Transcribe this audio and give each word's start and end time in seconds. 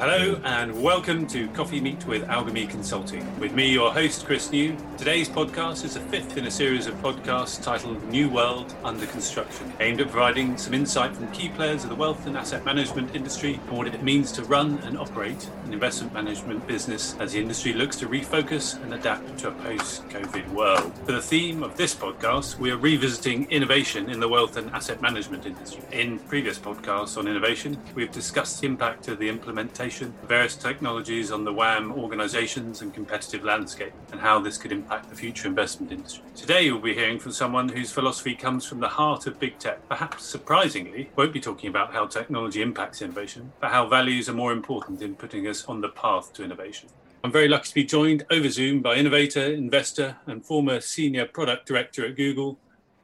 Hello 0.00 0.40
and 0.44 0.82
welcome 0.82 1.26
to 1.26 1.46
Coffee 1.48 1.78
Meet 1.78 2.06
with 2.06 2.24
Alchemy 2.24 2.66
Consulting. 2.68 3.38
With 3.38 3.52
me, 3.52 3.70
your 3.70 3.92
host, 3.92 4.24
Chris 4.24 4.50
New. 4.50 4.74
Today's 4.96 5.28
podcast 5.28 5.84
is 5.84 5.92
the 5.92 6.00
fifth 6.00 6.38
in 6.38 6.46
a 6.46 6.50
series 6.50 6.86
of 6.86 6.94
podcasts 7.02 7.62
titled 7.62 8.02
New 8.04 8.30
World 8.30 8.74
Under 8.82 9.04
Construction, 9.04 9.70
aimed 9.78 10.00
at 10.00 10.08
providing 10.08 10.56
some 10.56 10.72
insight 10.72 11.14
from 11.14 11.30
key 11.32 11.50
players 11.50 11.84
of 11.84 11.90
the 11.90 11.96
wealth 11.96 12.26
and 12.26 12.34
asset 12.38 12.64
management 12.64 13.14
industry 13.14 13.60
and 13.68 13.76
what 13.76 13.88
it 13.88 14.02
means 14.02 14.32
to 14.32 14.44
run 14.44 14.78
and 14.84 14.96
operate 14.96 15.50
an 15.66 15.74
investment 15.74 16.14
management 16.14 16.66
business 16.66 17.14
as 17.20 17.32
the 17.34 17.38
industry 17.38 17.74
looks 17.74 17.96
to 17.96 18.06
refocus 18.06 18.82
and 18.82 18.94
adapt 18.94 19.38
to 19.40 19.48
a 19.48 19.52
post 19.52 20.08
COVID 20.08 20.48
world. 20.52 20.94
For 21.04 21.12
the 21.12 21.20
theme 21.20 21.62
of 21.62 21.76
this 21.76 21.94
podcast, 21.94 22.58
we 22.58 22.70
are 22.70 22.78
revisiting 22.78 23.50
innovation 23.50 24.08
in 24.08 24.18
the 24.18 24.28
wealth 24.28 24.56
and 24.56 24.70
asset 24.70 25.02
management 25.02 25.44
industry. 25.44 25.82
In 25.92 26.18
previous 26.20 26.58
podcasts 26.58 27.18
on 27.18 27.28
innovation, 27.28 27.78
we've 27.94 28.10
discussed 28.10 28.62
the 28.62 28.66
impact 28.66 29.06
of 29.08 29.18
the 29.18 29.28
implementation 29.28 29.89
various 30.26 30.56
technologies 30.56 31.30
on 31.30 31.44
the 31.44 31.52
WAM 31.52 31.92
organizations 31.92 32.82
and 32.82 32.94
competitive 32.94 33.44
landscape, 33.44 33.92
and 34.12 34.20
how 34.20 34.38
this 34.38 34.56
could 34.56 34.72
impact 34.72 35.10
the 35.10 35.16
future 35.16 35.48
investment 35.48 35.92
industry. 35.92 36.24
Today, 36.34 36.62
you'll 36.62 36.80
be 36.80 36.94
hearing 36.94 37.18
from 37.18 37.32
someone 37.32 37.68
whose 37.68 37.90
philosophy 37.90 38.34
comes 38.34 38.64
from 38.64 38.80
the 38.80 38.88
heart 38.88 39.26
of 39.26 39.38
big 39.38 39.58
tech. 39.58 39.86
Perhaps 39.88 40.24
surprisingly, 40.24 41.10
won't 41.16 41.32
be 41.32 41.40
talking 41.40 41.68
about 41.68 41.92
how 41.92 42.06
technology 42.06 42.62
impacts 42.62 43.02
innovation, 43.02 43.52
but 43.60 43.70
how 43.70 43.86
values 43.86 44.28
are 44.28 44.34
more 44.34 44.52
important 44.52 45.02
in 45.02 45.14
putting 45.14 45.46
us 45.46 45.64
on 45.66 45.80
the 45.80 45.88
path 45.88 46.32
to 46.34 46.44
innovation. 46.44 46.88
I'm 47.22 47.32
very 47.32 47.48
lucky 47.48 47.68
to 47.68 47.74
be 47.74 47.84
joined 47.84 48.24
over 48.30 48.48
Zoom 48.48 48.80
by 48.80 48.94
innovator, 48.94 49.52
investor, 49.52 50.16
and 50.26 50.44
former 50.44 50.80
senior 50.80 51.26
product 51.26 51.66
director 51.66 52.06
at 52.06 52.16
Google, 52.16 52.58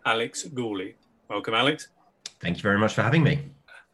Alex 0.06 0.44
Gawley. 0.44 0.94
Welcome, 1.28 1.54
Alex. 1.54 1.88
Thank 2.40 2.56
you 2.56 2.62
very 2.62 2.78
much 2.78 2.94
for 2.94 3.02
having 3.02 3.22
me. 3.22 3.40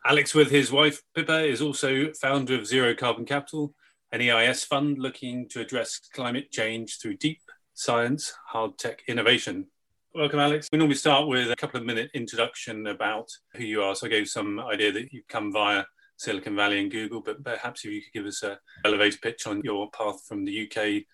Alex, 0.05 0.35
with 0.35 0.51
his 0.51 0.73
wife 0.73 1.01
Pippa, 1.15 1.45
is 1.45 1.63
also 1.63 2.13
founder 2.15 2.57
of 2.57 2.67
Zero 2.67 2.93
Carbon 2.93 3.25
Capital, 3.25 3.73
an 4.11 4.21
EIS 4.21 4.65
fund 4.65 4.99
looking 4.99 5.49
to 5.51 5.61
address 5.61 6.01
climate 6.13 6.51
change 6.51 6.99
through 6.99 7.19
deep 7.19 7.41
science, 7.75 8.33
hard 8.49 8.77
tech 8.79 9.05
innovation. 9.07 9.69
Welcome, 10.13 10.41
Alex. 10.41 10.69
We 10.73 10.79
normally 10.79 10.97
start 10.97 11.29
with 11.29 11.53
a 11.53 11.57
couple 11.57 11.79
of 11.79 11.87
minute 11.87 12.11
introduction 12.15 12.89
about 12.89 13.29
who 13.55 13.63
you 13.63 13.81
are. 13.81 13.95
So 13.95 14.09
I 14.09 14.11
gave 14.11 14.27
some 14.27 14.59
idea 14.59 14.91
that 14.91 15.13
you've 15.13 15.29
come 15.29 15.53
via 15.53 15.85
Silicon 16.17 16.57
Valley 16.57 16.81
and 16.81 16.91
Google, 16.91 17.21
but 17.21 17.45
perhaps 17.45 17.85
if 17.85 17.93
you 17.93 18.03
could 18.03 18.13
give 18.13 18.27
us 18.27 18.43
a 18.43 18.59
elevator 18.85 19.19
pitch 19.23 19.47
on 19.47 19.61
your 19.63 19.89
path 19.93 20.27
from 20.27 20.45
the 20.45 20.69
UK 20.69 21.05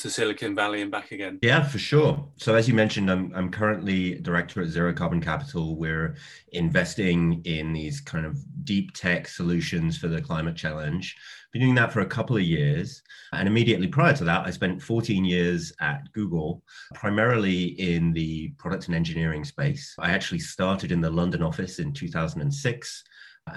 to 0.00 0.10
Silicon 0.10 0.54
Valley 0.54 0.82
and 0.82 0.90
back 0.90 1.12
again? 1.12 1.38
Yeah, 1.42 1.62
for 1.62 1.78
sure. 1.78 2.26
So 2.36 2.54
as 2.54 2.66
you 2.66 2.74
mentioned, 2.74 3.10
I'm 3.10 3.32
I'm 3.34 3.50
currently 3.50 4.14
director 4.16 4.62
at 4.62 4.68
Zero 4.68 4.92
Carbon 4.92 5.20
Capital. 5.20 5.76
We're 5.76 6.16
investing 6.52 7.42
in 7.44 7.72
these 7.72 8.00
kind 8.00 8.26
of 8.26 8.38
deep 8.64 8.92
tech 8.94 9.28
solutions 9.28 9.98
for 9.98 10.08
the 10.08 10.20
climate 10.20 10.56
challenge. 10.56 11.16
Been 11.52 11.62
doing 11.62 11.74
that 11.74 11.92
for 11.92 12.00
a 12.00 12.06
couple 12.06 12.36
of 12.36 12.42
years. 12.42 13.02
And 13.32 13.48
immediately 13.48 13.88
prior 13.88 14.14
to 14.14 14.24
that, 14.24 14.46
I 14.46 14.50
spent 14.50 14.82
14 14.82 15.24
years 15.24 15.72
at 15.80 16.10
Google, 16.12 16.62
primarily 16.94 17.64
in 17.80 18.12
the 18.12 18.50
product 18.58 18.86
and 18.86 18.94
engineering 18.94 19.44
space. 19.44 19.94
I 19.98 20.12
actually 20.12 20.38
started 20.38 20.92
in 20.92 21.00
the 21.00 21.10
London 21.10 21.42
office 21.42 21.78
in 21.78 21.92
2006 21.92 23.04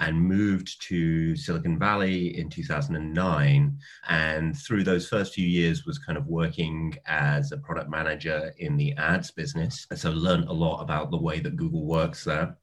and 0.00 0.20
moved 0.20 0.80
to 0.88 1.36
Silicon 1.36 1.78
Valley 1.78 2.38
in 2.38 2.48
2009. 2.48 3.78
And 4.08 4.56
through 4.56 4.84
those 4.84 5.08
first 5.08 5.34
few 5.34 5.46
years 5.46 5.84
was 5.84 5.98
kind 5.98 6.18
of 6.18 6.26
working 6.26 6.94
as 7.06 7.52
a 7.52 7.58
product 7.58 7.90
manager 7.90 8.52
in 8.58 8.76
the 8.76 8.94
ads 8.96 9.30
business. 9.30 9.86
And 9.90 9.98
so 9.98 10.10
learned 10.10 10.48
a 10.48 10.52
lot 10.52 10.80
about 10.80 11.10
the 11.10 11.20
way 11.20 11.40
that 11.40 11.56
Google 11.56 11.84
works 11.84 12.24
there 12.24 12.56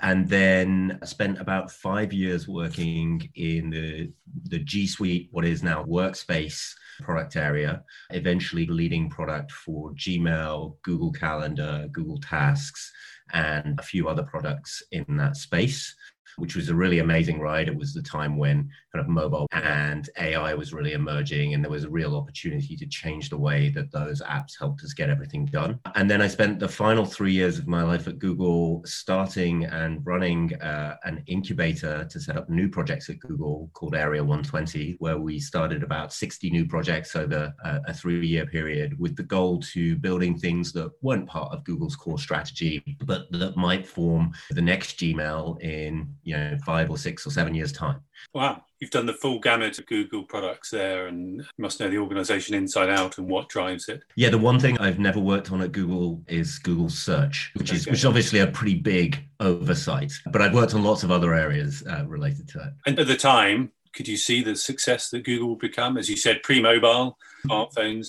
and 0.00 0.28
then 0.28 0.98
spent 1.04 1.40
about 1.40 1.72
five 1.72 2.12
years 2.12 2.46
working 2.46 3.28
in 3.34 3.70
the, 3.70 4.12
the 4.44 4.60
G 4.60 4.86
Suite, 4.86 5.28
what 5.32 5.44
is 5.44 5.62
now 5.62 5.82
Workspace 5.84 6.72
product 7.02 7.36
area, 7.36 7.82
eventually 8.10 8.66
leading 8.66 9.10
product 9.10 9.50
for 9.50 9.92
Gmail, 9.94 10.76
Google 10.82 11.12
Calendar, 11.12 11.88
Google 11.90 12.18
Tasks, 12.18 12.92
and 13.32 13.78
a 13.78 13.82
few 13.82 14.08
other 14.08 14.22
products 14.22 14.82
in 14.92 15.04
that 15.16 15.36
space 15.36 15.94
which 16.38 16.56
was 16.56 16.68
a 16.68 16.74
really 16.74 17.00
amazing 17.00 17.40
ride. 17.40 17.68
It 17.68 17.76
was 17.76 17.92
the 17.92 18.02
time 18.02 18.36
when 18.36 18.70
kind 18.92 19.04
of 19.04 19.08
mobile 19.08 19.46
and 19.52 20.08
AI 20.18 20.54
was 20.54 20.72
really 20.72 20.92
emerging, 20.92 21.54
and 21.54 21.62
there 21.62 21.70
was 21.70 21.84
a 21.84 21.90
real 21.90 22.16
opportunity 22.16 22.76
to 22.76 22.86
change 22.86 23.28
the 23.28 23.36
way 23.36 23.68
that 23.70 23.92
those 23.92 24.22
apps 24.22 24.58
helped 24.58 24.82
us 24.82 24.92
get 24.92 25.10
everything 25.10 25.46
done. 25.46 25.78
And 25.94 26.10
then 26.10 26.22
I 26.22 26.28
spent 26.28 26.58
the 26.58 26.68
final 26.68 27.04
three 27.04 27.32
years 27.32 27.58
of 27.58 27.66
my 27.66 27.82
life 27.82 28.08
at 28.08 28.18
Google 28.18 28.82
starting 28.84 29.64
and 29.64 30.04
running 30.06 30.54
uh, 30.56 30.96
an 31.04 31.22
incubator 31.26 32.06
to 32.10 32.20
set 32.20 32.36
up 32.36 32.48
new 32.48 32.68
projects 32.68 33.08
at 33.10 33.18
Google 33.20 33.70
called 33.74 33.94
Area 33.94 34.22
120, 34.22 34.96
where 34.98 35.18
we 35.18 35.38
started 35.38 35.82
about 35.82 36.12
60 36.12 36.50
new 36.50 36.66
projects 36.66 37.16
over 37.16 37.52
a, 37.64 37.80
a 37.86 37.94
three 37.94 38.26
year 38.26 38.46
period 38.46 38.98
with 38.98 39.16
the 39.16 39.22
goal 39.22 39.60
to 39.60 39.96
building 39.96 40.38
things 40.38 40.72
that 40.72 40.90
weren't 41.02 41.26
part 41.26 41.52
of 41.52 41.64
Google's 41.64 41.96
core 41.96 42.18
strategy, 42.18 42.96
but 43.04 43.30
that 43.32 43.56
might 43.56 43.86
form 43.86 44.32
the 44.50 44.62
next 44.62 44.98
Gmail 44.98 45.60
in 45.62 46.14
you 46.28 46.36
know 46.36 46.56
five 46.64 46.90
or 46.90 46.98
six 46.98 47.26
or 47.26 47.30
seven 47.30 47.54
years 47.54 47.72
time. 47.72 48.00
Wow. 48.34 48.62
You've 48.80 48.90
done 48.90 49.06
the 49.06 49.14
full 49.14 49.40
gamut 49.40 49.78
of 49.78 49.86
google 49.86 50.22
products 50.22 50.70
there 50.70 51.06
and 51.06 51.44
must 51.58 51.80
know 51.80 51.88
the 51.88 51.98
organization 51.98 52.54
inside 52.54 52.90
out 52.90 53.18
and 53.18 53.28
what 53.28 53.48
drives 53.48 53.88
it. 53.88 54.02
Yeah 54.14 54.30
the 54.30 54.38
one 54.38 54.60
thing 54.60 54.78
i've 54.78 54.98
never 54.98 55.18
worked 55.18 55.50
on 55.50 55.62
at 55.62 55.72
google 55.72 56.22
is 56.28 56.58
google 56.58 56.88
search 56.88 57.50
which 57.56 57.72
is 57.72 57.86
which 57.86 58.00
is 58.00 58.04
obviously 58.04 58.40
a 58.40 58.46
pretty 58.46 58.74
big 58.74 59.18
oversight 59.40 60.12
but 60.32 60.42
i've 60.42 60.54
worked 60.54 60.74
on 60.74 60.82
lots 60.82 61.02
of 61.02 61.10
other 61.10 61.34
areas 61.34 61.82
uh, 61.88 62.04
related 62.06 62.48
to 62.48 62.58
it 62.58 62.72
and 62.86 62.98
at 62.98 63.06
the 63.06 63.16
time 63.16 63.72
could 63.94 64.06
you 64.06 64.16
see 64.16 64.42
the 64.42 64.54
success 64.54 65.10
that 65.10 65.24
google 65.24 65.48
would 65.50 65.58
become? 65.58 65.96
As 65.96 66.08
you 66.08 66.16
said 66.16 66.42
pre-mobile 66.42 67.16
smartphones 67.46 68.08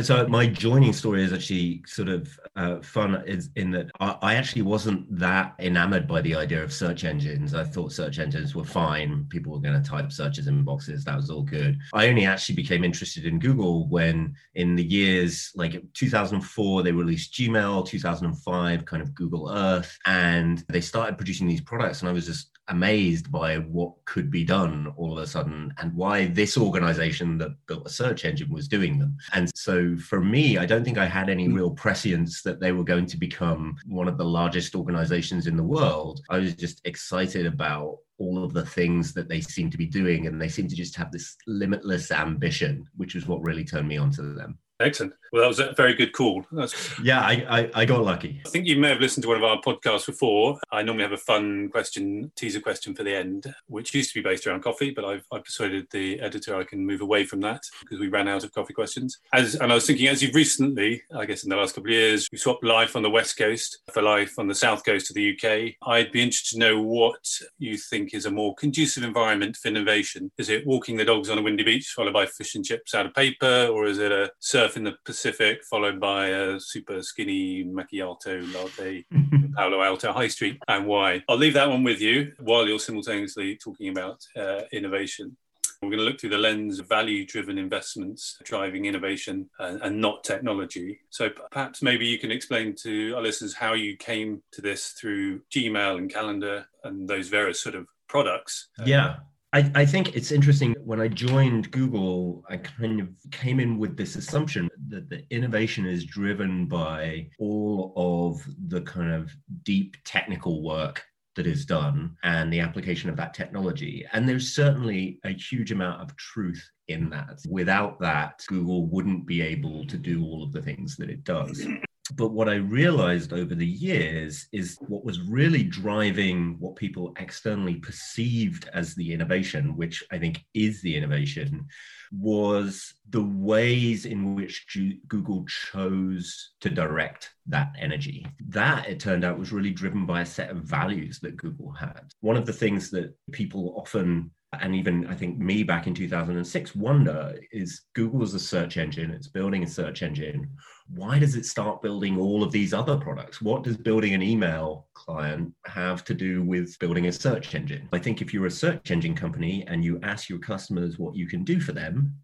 so 0.00 0.26
my 0.28 0.46
joining 0.46 0.92
story 0.92 1.22
is 1.24 1.32
actually 1.32 1.82
sort 1.86 2.08
of 2.08 2.38
uh, 2.56 2.80
fun 2.80 3.22
is 3.26 3.50
in 3.56 3.70
that 3.72 3.90
I, 4.00 4.16
I, 4.22 4.34
actually 4.34 4.62
wasn't 4.62 5.18
that 5.18 5.54
enamored 5.58 6.06
by 6.06 6.20
the 6.20 6.34
idea 6.34 6.62
of 6.62 6.72
search 6.72 7.04
engines. 7.04 7.54
I 7.54 7.64
thought 7.64 7.92
search 7.92 8.18
engines 8.18 8.54
were 8.54 8.64
fine. 8.64 9.26
People 9.28 9.52
were 9.52 9.60
going 9.60 9.80
to 9.80 9.88
type 9.88 10.12
searches 10.12 10.46
in 10.46 10.64
boxes. 10.64 11.04
That 11.04 11.16
was 11.16 11.30
all 11.30 11.42
good. 11.42 11.78
I 11.92 12.08
only 12.08 12.26
actually 12.26 12.56
became 12.56 12.84
interested 12.84 13.26
in 13.26 13.38
google 13.42 13.88
when 13.88 14.34
in 14.54 14.76
the 14.76 14.84
years 14.84 15.50
like 15.54 15.82
2004 15.94 16.82
they 16.82 16.92
released 16.92 17.34
gmail 17.34 17.86
2005 17.86 18.84
kind 18.84 19.02
of 19.02 19.14
google 19.14 19.50
earth 19.50 19.98
and 20.06 20.64
they 20.68 20.80
started 20.80 21.16
producing 21.16 21.46
these 21.46 21.60
products 21.60 22.00
and 22.00 22.08
i 22.08 22.12
was 22.12 22.26
just 22.26 22.50
amazed 22.68 23.30
by 23.30 23.56
what 23.56 23.92
could 24.04 24.30
be 24.30 24.44
done 24.44 24.92
all 24.96 25.16
of 25.16 25.22
a 25.22 25.26
sudden 25.26 25.72
and 25.78 25.94
why 25.94 26.26
this 26.26 26.56
organization 26.56 27.38
that 27.38 27.50
built 27.66 27.86
a 27.86 27.90
search 27.90 28.24
engine 28.24 28.50
was 28.50 28.68
doing 28.68 28.98
them. 28.98 29.16
And 29.32 29.50
so 29.54 29.96
for 29.96 30.20
me, 30.20 30.58
I 30.58 30.66
don't 30.66 30.84
think 30.84 30.98
I 30.98 31.06
had 31.06 31.28
any 31.28 31.48
real 31.48 31.70
prescience 31.70 32.42
that 32.42 32.60
they 32.60 32.72
were 32.72 32.84
going 32.84 33.06
to 33.06 33.16
become 33.16 33.76
one 33.86 34.08
of 34.08 34.18
the 34.18 34.24
largest 34.24 34.74
organizations 34.74 35.46
in 35.46 35.56
the 35.56 35.62
world. 35.62 36.20
I 36.30 36.38
was 36.38 36.54
just 36.54 36.80
excited 36.84 37.46
about 37.46 37.98
all 38.18 38.44
of 38.44 38.52
the 38.52 38.64
things 38.64 39.12
that 39.14 39.28
they 39.28 39.40
seem 39.40 39.68
to 39.70 39.78
be 39.78 39.86
doing 39.86 40.26
and 40.26 40.40
they 40.40 40.48
seem 40.48 40.68
to 40.68 40.76
just 40.76 40.94
have 40.96 41.10
this 41.10 41.36
limitless 41.46 42.12
ambition 42.12 42.86
which 42.96 43.14
was 43.14 43.26
what 43.26 43.42
really 43.42 43.64
turned 43.64 43.88
me 43.88 43.96
on 43.96 44.10
to 44.12 44.22
them 44.22 44.56
Excellent. 44.82 45.14
Well, 45.32 45.40
that 45.40 45.48
was 45.48 45.60
a 45.60 45.72
very 45.72 45.94
good 45.94 46.12
call. 46.12 46.44
That's... 46.52 47.00
Yeah, 47.02 47.20
I, 47.20 47.46
I, 47.48 47.70
I, 47.74 47.84
got 47.86 48.04
lucky. 48.04 48.42
I 48.44 48.48
think 48.50 48.66
you 48.66 48.76
may 48.76 48.90
have 48.90 49.00
listened 49.00 49.22
to 49.22 49.28
one 49.28 49.38
of 49.38 49.44
our 49.44 49.58
podcasts 49.62 50.04
before. 50.04 50.58
I 50.70 50.82
normally 50.82 51.04
have 51.04 51.12
a 51.12 51.16
fun 51.16 51.70
question, 51.70 52.30
teaser 52.36 52.60
question 52.60 52.94
for 52.94 53.02
the 53.02 53.16
end, 53.16 53.52
which 53.66 53.94
used 53.94 54.12
to 54.12 54.22
be 54.22 54.28
based 54.28 54.46
around 54.46 54.62
coffee, 54.62 54.90
but 54.90 55.06
I've, 55.06 55.24
I've 55.32 55.44
persuaded 55.44 55.86
the 55.90 56.20
editor 56.20 56.54
I 56.54 56.64
can 56.64 56.84
move 56.84 57.00
away 57.00 57.24
from 57.24 57.40
that 57.40 57.62
because 57.80 57.98
we 57.98 58.08
ran 58.08 58.28
out 58.28 58.44
of 58.44 58.52
coffee 58.52 58.74
questions. 58.74 59.20
As, 59.32 59.54
and 59.54 59.72
I 59.72 59.74
was 59.74 59.86
thinking, 59.86 60.08
as 60.08 60.22
you've 60.22 60.34
recently, 60.34 61.02
I 61.16 61.24
guess 61.24 61.44
in 61.44 61.48
the 61.48 61.56
last 61.56 61.76
couple 61.76 61.90
of 61.90 61.94
years, 61.94 62.28
you 62.30 62.36
swapped 62.36 62.62
life 62.62 62.94
on 62.94 63.02
the 63.02 63.08
West 63.08 63.38
Coast 63.38 63.78
for 63.90 64.02
life 64.02 64.38
on 64.38 64.48
the 64.48 64.54
South 64.54 64.84
Coast 64.84 65.08
of 65.10 65.14
the 65.14 65.34
UK. 65.34 65.76
I'd 65.88 66.12
be 66.12 66.22
interested 66.22 66.56
to 66.56 66.60
know 66.60 66.82
what 66.82 67.24
you 67.58 67.78
think 67.78 68.12
is 68.12 68.26
a 68.26 68.30
more 68.30 68.54
conducive 68.56 69.02
environment 69.02 69.56
for 69.56 69.68
innovation. 69.68 70.30
Is 70.36 70.50
it 70.50 70.66
walking 70.66 70.98
the 70.98 71.06
dogs 71.06 71.30
on 71.30 71.38
a 71.38 71.42
windy 71.42 71.64
beach 71.64 71.86
followed 71.96 72.12
by 72.12 72.26
fish 72.26 72.54
and 72.54 72.66
chips 72.66 72.94
out 72.94 73.06
of 73.06 73.14
paper, 73.14 73.68
or 73.72 73.86
is 73.86 73.96
it 73.96 74.12
a 74.12 74.30
surf 74.40 74.71
in 74.76 74.84
the 74.84 74.96
Pacific, 75.04 75.64
followed 75.64 76.00
by 76.00 76.28
a 76.28 76.60
super 76.60 77.02
skinny 77.02 77.64
macchiato 77.64 78.52
latte 78.54 79.04
in 79.10 79.52
Palo 79.56 79.82
Alto 79.82 80.12
High 80.12 80.28
Street, 80.28 80.58
and 80.68 80.86
why. 80.86 81.22
I'll 81.28 81.36
leave 81.36 81.54
that 81.54 81.68
one 81.68 81.84
with 81.84 82.00
you 82.00 82.32
while 82.40 82.66
you're 82.66 82.78
simultaneously 82.78 83.56
talking 83.56 83.88
about 83.88 84.20
uh, 84.36 84.62
innovation. 84.72 85.36
We're 85.82 85.90
going 85.90 85.98
to 85.98 86.04
look 86.04 86.20
through 86.20 86.30
the 86.30 86.38
lens 86.38 86.78
of 86.78 86.88
value 86.88 87.26
driven 87.26 87.58
investments 87.58 88.38
driving 88.44 88.84
innovation 88.84 89.50
and, 89.58 89.82
and, 89.82 90.00
not 90.00 90.22
technology. 90.22 91.00
So 91.10 91.30
perhaps 91.50 91.82
maybe 91.82 92.06
you 92.06 92.20
can 92.20 92.30
explain 92.30 92.76
to 92.82 93.14
our 93.16 93.20
listeners 93.20 93.52
how 93.52 93.72
you 93.72 93.96
came 93.96 94.44
to 94.52 94.60
this 94.60 94.90
through 94.90 95.40
Gmail 95.50 95.98
and 95.98 96.08
Calendar 96.08 96.66
and 96.84 97.08
those 97.08 97.26
various 97.26 97.60
sort 97.60 97.74
of 97.74 97.88
products. 98.06 98.68
Yeah. 98.84 99.16
I, 99.54 99.70
I, 99.74 99.84
think 99.84 100.16
it's 100.16 100.32
interesting. 100.32 100.74
When 100.82 101.00
I 101.00 101.08
joined 101.08 101.70
Google, 101.72 102.42
I 102.48 102.56
kind 102.56 103.00
of 103.00 103.08
came 103.30 103.60
in 103.60 103.78
with 103.78 103.96
this 103.96 104.16
assumption 104.16 104.70
that 104.88 105.10
the 105.10 105.24
innovation 105.30 105.84
is 105.84 106.06
driven 106.06 106.66
by 106.66 107.28
all 107.38 107.92
of 107.96 108.46
the 108.68 108.80
kind 108.80 109.12
of 109.12 109.30
deep 109.62 109.96
technical 110.04 110.62
work 110.62 111.04
that 111.36 111.46
is 111.46 111.66
done 111.66 112.16
and 112.22 112.52
the 112.52 112.60
application 112.60 113.10
of 113.10 113.16
that 113.16 113.34
technology. 113.34 114.06
And 114.12 114.28
there's 114.28 114.54
certainly 114.54 115.18
a 115.24 115.30
huge 115.30 115.72
amount 115.72 116.00
of 116.00 116.16
truth 116.16 116.66
in 116.88 117.10
that. 117.10 117.40
Without 117.48 118.00
that, 118.00 118.42
Google 118.48 118.86
wouldn't 118.86 119.26
be 119.26 119.42
able 119.42 119.86
to 119.86 119.96
do 119.96 120.24
all 120.24 120.42
of 120.42 120.52
the 120.52 120.62
things 120.62 120.96
that 120.96 121.10
it 121.10 121.24
does. 121.24 121.66
But 122.14 122.32
what 122.32 122.48
I 122.48 122.56
realized 122.56 123.32
over 123.32 123.54
the 123.54 123.66
years 123.66 124.48
is 124.52 124.76
what 124.88 125.04
was 125.04 125.20
really 125.20 125.62
driving 125.62 126.56
what 126.58 126.74
people 126.74 127.14
externally 127.18 127.76
perceived 127.76 128.68
as 128.74 128.94
the 128.94 129.12
innovation, 129.12 129.76
which 129.76 130.02
I 130.10 130.18
think 130.18 130.44
is 130.52 130.82
the 130.82 130.96
innovation, 130.96 131.66
was 132.10 132.94
the 133.08 133.22
ways 133.22 134.04
in 134.04 134.34
which 134.34 134.66
Google 135.06 135.44
chose 135.46 136.54
to 136.60 136.70
direct 136.70 137.30
that 137.46 137.72
energy. 137.78 138.26
That, 138.48 138.88
it 138.88 138.98
turned 138.98 139.24
out, 139.24 139.38
was 139.38 139.52
really 139.52 139.70
driven 139.70 140.04
by 140.04 140.22
a 140.22 140.26
set 140.26 140.50
of 140.50 140.58
values 140.58 141.20
that 141.20 141.36
Google 141.36 141.70
had. 141.70 142.12
One 142.20 142.36
of 142.36 142.46
the 142.46 142.52
things 142.52 142.90
that 142.90 143.14
people 143.30 143.74
often 143.76 144.32
and 144.60 144.74
even 144.74 145.06
I 145.06 145.14
think 145.14 145.38
me 145.38 145.62
back 145.62 145.86
in 145.86 145.94
2006 145.94 146.76
wonder 146.76 147.38
is 147.52 147.82
Google 147.94 148.22
is 148.22 148.34
a 148.34 148.38
search 148.38 148.76
engine, 148.76 149.10
it's 149.10 149.28
building 149.28 149.64
a 149.64 149.68
search 149.68 150.02
engine. 150.02 150.50
Why 150.94 151.18
does 151.18 151.36
it 151.36 151.46
start 151.46 151.80
building 151.80 152.18
all 152.18 152.42
of 152.42 152.52
these 152.52 152.74
other 152.74 152.96
products? 152.96 153.40
What 153.40 153.62
does 153.62 153.76
building 153.76 154.12
an 154.12 154.22
email 154.22 154.88
client 154.92 155.54
have 155.64 156.04
to 156.04 156.14
do 156.14 156.42
with 156.42 156.78
building 156.78 157.06
a 157.06 157.12
search 157.12 157.54
engine? 157.54 157.88
I 157.92 157.98
think 157.98 158.20
if 158.20 158.34
you're 158.34 158.46
a 158.46 158.50
search 158.50 158.90
engine 158.90 159.14
company 159.14 159.64
and 159.68 159.82
you 159.82 159.98
ask 160.02 160.28
your 160.28 160.38
customers 160.38 160.98
what 160.98 161.16
you 161.16 161.26
can 161.26 161.44
do 161.44 161.58
for 161.58 161.72
them, 161.72 162.14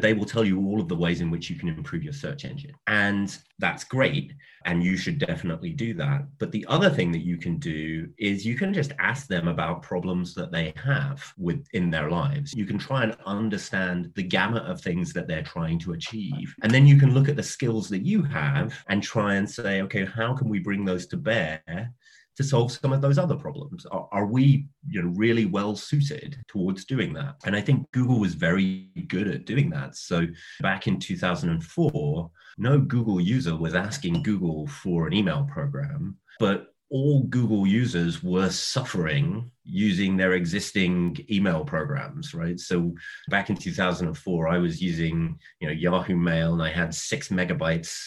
they 0.00 0.14
will 0.14 0.24
tell 0.24 0.44
you 0.44 0.58
all 0.66 0.80
of 0.80 0.88
the 0.88 0.96
ways 0.96 1.20
in 1.20 1.30
which 1.30 1.50
you 1.50 1.56
can 1.56 1.68
improve 1.68 2.02
your 2.02 2.14
search 2.14 2.44
engine. 2.46 2.72
And 2.86 3.36
that's 3.58 3.84
great. 3.84 4.32
And 4.64 4.82
you 4.82 4.96
should 4.96 5.18
definitely 5.18 5.70
do 5.70 5.92
that. 5.94 6.26
But 6.38 6.50
the 6.50 6.64
other 6.68 6.88
thing 6.88 7.12
that 7.12 7.24
you 7.24 7.36
can 7.36 7.58
do 7.58 8.08
is 8.16 8.46
you 8.46 8.56
can 8.56 8.72
just 8.72 8.92
ask 8.98 9.26
them 9.26 9.48
about 9.48 9.82
problems 9.82 10.34
that 10.34 10.50
they 10.50 10.72
have 10.82 11.22
within 11.36 11.90
their 11.90 12.10
lives. 12.10 12.54
You 12.54 12.64
can 12.64 12.78
try 12.78 13.02
and 13.02 13.16
understand 13.26 14.12
the 14.14 14.22
gamut 14.22 14.64
of 14.64 14.80
things 14.80 15.12
that 15.12 15.28
they're 15.28 15.42
trying 15.42 15.78
to 15.80 15.92
achieve. 15.92 16.54
And 16.62 16.72
then 16.72 16.86
you 16.86 16.98
can 16.98 17.12
look 17.12 17.28
at 17.28 17.36
the 17.36 17.42
skills 17.42 17.88
that 17.90 18.06
you 18.06 18.22
have 18.22 18.74
and 18.88 19.02
try 19.02 19.34
and 19.34 19.50
say, 19.50 19.82
okay, 19.82 20.06
how 20.06 20.32
can 20.34 20.48
we 20.48 20.58
bring 20.58 20.84
those 20.84 21.06
to 21.08 21.16
bear 21.16 21.92
to 22.36 22.44
solve 22.44 22.72
some 22.72 22.92
of 22.92 23.00
those 23.00 23.18
other 23.18 23.36
problems? 23.36 23.86
Are, 23.86 24.08
are, 24.12 24.26
we 24.26 24.66
you 24.88 25.02
know, 25.02 25.12
really 25.14 25.46
well 25.46 25.76
suited 25.76 26.36
towards 26.48 26.84
doing 26.84 27.12
that? 27.14 27.36
And 27.44 27.54
I 27.54 27.60
think 27.60 27.90
Google 27.92 28.18
was 28.18 28.34
very 28.34 28.90
good 29.08 29.28
at 29.28 29.44
doing 29.44 29.70
that. 29.70 29.96
So 29.96 30.26
back 30.60 30.86
in 30.86 30.98
2004, 30.98 32.30
no 32.58 32.78
Google 32.78 33.20
user 33.20 33.56
was 33.56 33.74
asking 33.74 34.22
Google 34.22 34.66
for 34.66 35.06
an 35.06 35.12
email 35.12 35.48
program, 35.50 36.16
but 36.38 36.72
all 36.92 37.22
Google 37.22 37.66
users 37.66 38.22
were 38.22 38.50
suffering 38.50 39.50
using 39.64 40.14
their 40.14 40.34
existing 40.34 41.16
email 41.30 41.64
programs, 41.64 42.34
right? 42.34 42.60
So 42.60 42.94
back 43.30 43.48
in 43.48 43.56
2004, 43.56 44.48
I 44.48 44.58
was 44.58 44.82
using, 44.82 45.38
you 45.58 45.68
know, 45.68 45.72
Yahoo 45.72 46.16
Mail 46.16 46.52
and 46.52 46.62
I 46.62 46.68
had 46.68 46.94
six 46.94 47.28
megabytes 47.30 47.98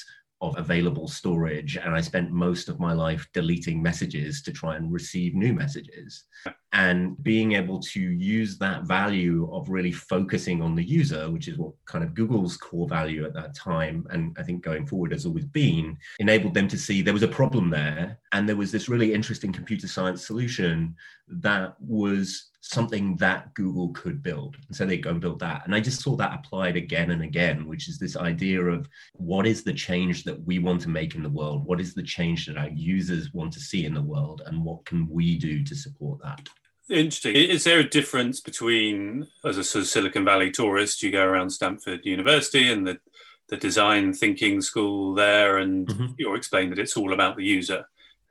of 0.42 0.58
available 0.58 1.08
storage 1.08 1.78
and 1.78 1.96
i 1.96 2.02
spent 2.02 2.30
most 2.32 2.68
of 2.68 2.80
my 2.80 2.94
life 2.94 3.28
deleting 3.34 3.82
messages 3.82 4.42
to 4.42 4.52
try 4.52 4.76
and 4.76 4.92
receive 4.92 5.34
new 5.34 5.54
messages. 5.54 6.26
And 6.74 7.16
being 7.24 7.54
able 7.54 7.80
to 7.80 8.02
use 8.02 8.58
that 8.58 8.84
value 8.84 9.50
of 9.54 9.70
really 9.70 9.94
focusing 9.94 10.62
on 10.62 10.76
the 10.76 10.84
user 10.84 11.32
which 11.32 11.48
is 11.48 11.58
what 11.58 11.72
kind 11.86 12.04
of 12.04 12.14
google's 12.14 12.58
core 12.58 12.88
value 12.88 13.24
at 13.26 13.34
that 13.34 13.56
time 13.56 14.06
and 14.10 14.36
i 14.38 14.44
think 14.44 14.62
going 14.62 14.86
forward 14.86 15.14
has 15.14 15.26
always 15.26 15.46
been 15.46 15.98
enabled 16.20 16.54
them 16.54 16.68
to 16.68 16.78
see 16.78 17.02
there 17.02 17.14
was 17.14 17.24
a 17.24 17.28
problem 17.28 17.70
there 17.70 18.20
and 18.36 18.50
there 18.50 18.58
was 18.58 18.70
this 18.70 18.90
really 18.90 19.14
interesting 19.14 19.54
computer 19.54 19.88
science 19.88 20.28
solution 20.28 20.94
that 21.30 21.76
was 21.80 22.50
something 22.60 23.16
that 23.16 23.54
Google 23.54 23.94
could 23.94 24.22
build. 24.22 24.58
And 24.68 24.76
so 24.76 24.86
they 24.86 24.98
go 24.98 25.12
and 25.12 25.22
build 25.22 25.40
that. 25.40 25.62
And 25.66 25.74
I 25.74 25.80
just 25.80 26.02
saw 26.02 26.18
that 26.18 26.34
applied 26.34 26.76
again 26.76 27.12
and 27.12 27.24
again, 27.24 27.66
which 27.66 27.88
is 27.88 27.98
this 27.98 28.18
idea 28.18 28.62
of 28.62 28.90
what 29.14 29.48
is 29.48 29.64
the 29.64 29.72
change 29.72 30.26
that 30.26 30.44
we 30.46 30.60
want 30.60 30.82
to 30.82 30.90
make 30.90 31.16
in 31.16 31.24
the 31.24 31.30
world? 31.30 31.66
What 31.66 31.80
is 31.80 31.94
the 31.94 32.04
change 32.04 32.48
that 32.48 32.58
our 32.58 32.68
users 32.68 33.34
want 33.34 33.54
to 33.54 33.62
see 33.62 33.86
in 33.86 33.94
the 33.94 34.02
world? 34.02 34.42
And 34.48 34.66
what 34.66 34.84
can 34.84 35.08
we 35.10 35.38
do 35.38 35.64
to 35.64 35.74
support 35.74 36.20
that? 36.22 36.50
Interesting. 36.90 37.36
Is 37.38 37.64
there 37.64 37.80
a 37.80 37.90
difference 37.90 38.42
between, 38.42 39.28
as 39.46 39.58
a 39.58 39.64
sort 39.64 39.84
of 39.84 39.88
Silicon 39.88 40.26
Valley 40.26 40.52
tourist, 40.52 41.02
you 41.02 41.10
go 41.10 41.24
around 41.24 41.52
Stanford 41.52 42.02
University 42.04 42.70
and 42.70 42.86
the, 42.86 43.00
the 43.48 43.56
design 43.56 44.12
thinking 44.12 44.60
school 44.60 45.14
there, 45.14 45.60
and 45.60 45.88
mm-hmm. 45.88 46.14
you're 46.18 46.36
explaining 46.36 46.72
that 46.72 46.80
it's 46.80 46.98
all 46.98 47.14
about 47.14 47.38
the 47.38 47.46
user, 47.46 47.86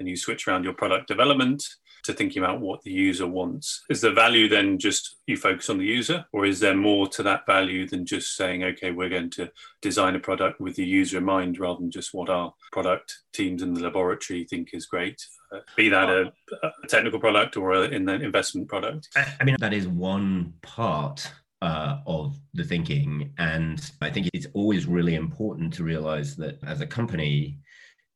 and 0.05 0.11
you 0.11 0.17
switch 0.17 0.47
around 0.47 0.65
your 0.65 0.75
product 0.75 1.09
development 1.09 1.67
to 2.03 2.13
thinking 2.13 2.43
about 2.43 2.61
what 2.61 2.83
the 2.83 2.91
user 2.91 3.27
wants. 3.27 3.83
Is 3.89 4.03
the 4.03 4.11
value 4.11 4.47
then 4.49 4.79
just 4.79 5.17
you 5.27 5.39
focus 5.39 5.71
on 5.71 5.79
the 5.79 5.87
user, 5.87 6.27
or 6.33 6.45
is 6.45 6.61
there 6.61 6.77
more 6.77 7.09
to 7.09 7.23
that 7.23 7.47
value 7.47 7.89
than 7.89 8.05
just 8.05 8.37
saying, 8.37 8.63
okay, 8.63 8.91
we're 8.91 9.09
going 9.09 9.31
to 9.31 9.51
design 9.81 10.15
a 10.15 10.21
product 10.21 10.61
with 10.61 10.77
the 10.77 10.85
user 10.85 11.17
in 11.17 11.25
mind 11.25 11.59
rather 11.59 11.81
than 11.81 11.91
just 11.91 12.13
what 12.13 12.29
our 12.29 12.53
product 12.73 13.21
teams 13.33 13.63
in 13.63 13.73
the 13.73 13.81
laboratory 13.81 14.45
think 14.45 14.75
is 14.75 14.85
great? 14.85 15.27
Uh, 15.51 15.61
be 15.77 15.89
that 15.89 16.11
a, 16.11 16.31
a, 16.63 16.87
technical 16.89 17.19
product 17.19 17.57
or 17.57 17.73
a, 17.73 17.83
in 17.85 18.05
the 18.05 18.15
investment 18.15 18.69
product? 18.69 19.09
I 19.17 19.43
mean, 19.45 19.57
that 19.61 19.73
is 19.73 19.89
one 19.89 20.53
part 20.61 21.33
uh, 21.63 22.01
of 22.07 22.39
the 22.53 22.65
thinking. 22.65 23.33
And 23.39 23.91
I 24.03 24.11
think 24.11 24.29
it's 24.35 24.47
always 24.53 24.85
really 24.85 25.15
important 25.15 25.73
to 25.75 25.85
realize 25.85 26.37
that 26.37 26.59
as 26.67 26.83
a 26.83 26.87
company, 26.87 27.57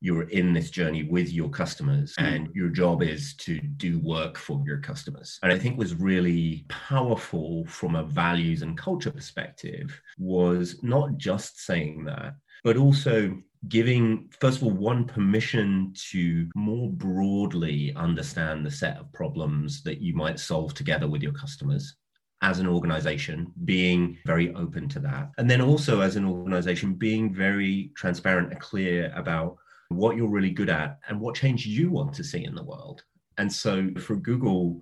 you're 0.00 0.28
in 0.30 0.52
this 0.52 0.70
journey 0.70 1.02
with 1.02 1.32
your 1.32 1.48
customers 1.48 2.14
hmm. 2.18 2.24
and 2.24 2.54
your 2.54 2.68
job 2.68 3.02
is 3.02 3.34
to 3.34 3.60
do 3.60 3.98
work 4.00 4.36
for 4.36 4.62
your 4.66 4.78
customers 4.78 5.38
and 5.42 5.52
i 5.52 5.58
think 5.58 5.78
was 5.78 5.94
really 5.94 6.64
powerful 6.68 7.64
from 7.66 7.96
a 7.96 8.04
values 8.04 8.62
and 8.62 8.78
culture 8.78 9.10
perspective 9.10 10.00
was 10.18 10.76
not 10.82 11.16
just 11.16 11.60
saying 11.64 12.04
that 12.04 12.34
but 12.64 12.76
also 12.76 13.36
giving 13.66 14.28
first 14.40 14.58
of 14.58 14.64
all 14.64 14.70
one 14.70 15.04
permission 15.04 15.92
to 16.10 16.48
more 16.54 16.90
broadly 16.90 17.92
understand 17.96 18.64
the 18.64 18.70
set 18.70 18.96
of 18.98 19.12
problems 19.12 19.82
that 19.82 20.00
you 20.00 20.14
might 20.14 20.38
solve 20.38 20.72
together 20.74 21.08
with 21.08 21.22
your 21.22 21.32
customers 21.32 21.96
as 22.40 22.60
an 22.60 22.68
organization 22.68 23.52
being 23.64 24.16
very 24.24 24.54
open 24.54 24.88
to 24.88 25.00
that 25.00 25.32
and 25.38 25.50
then 25.50 25.60
also 25.60 26.00
as 26.00 26.14
an 26.14 26.24
organization 26.24 26.94
being 26.94 27.34
very 27.34 27.90
transparent 27.96 28.52
and 28.52 28.60
clear 28.60 29.12
about 29.16 29.56
what 29.88 30.16
you're 30.16 30.30
really 30.30 30.50
good 30.50 30.68
at, 30.68 30.98
and 31.08 31.20
what 31.20 31.34
change 31.34 31.66
you 31.66 31.90
want 31.90 32.14
to 32.14 32.24
see 32.24 32.44
in 32.44 32.54
the 32.54 32.62
world. 32.62 33.02
And 33.38 33.52
so 33.52 33.90
for 33.98 34.16
Google, 34.16 34.80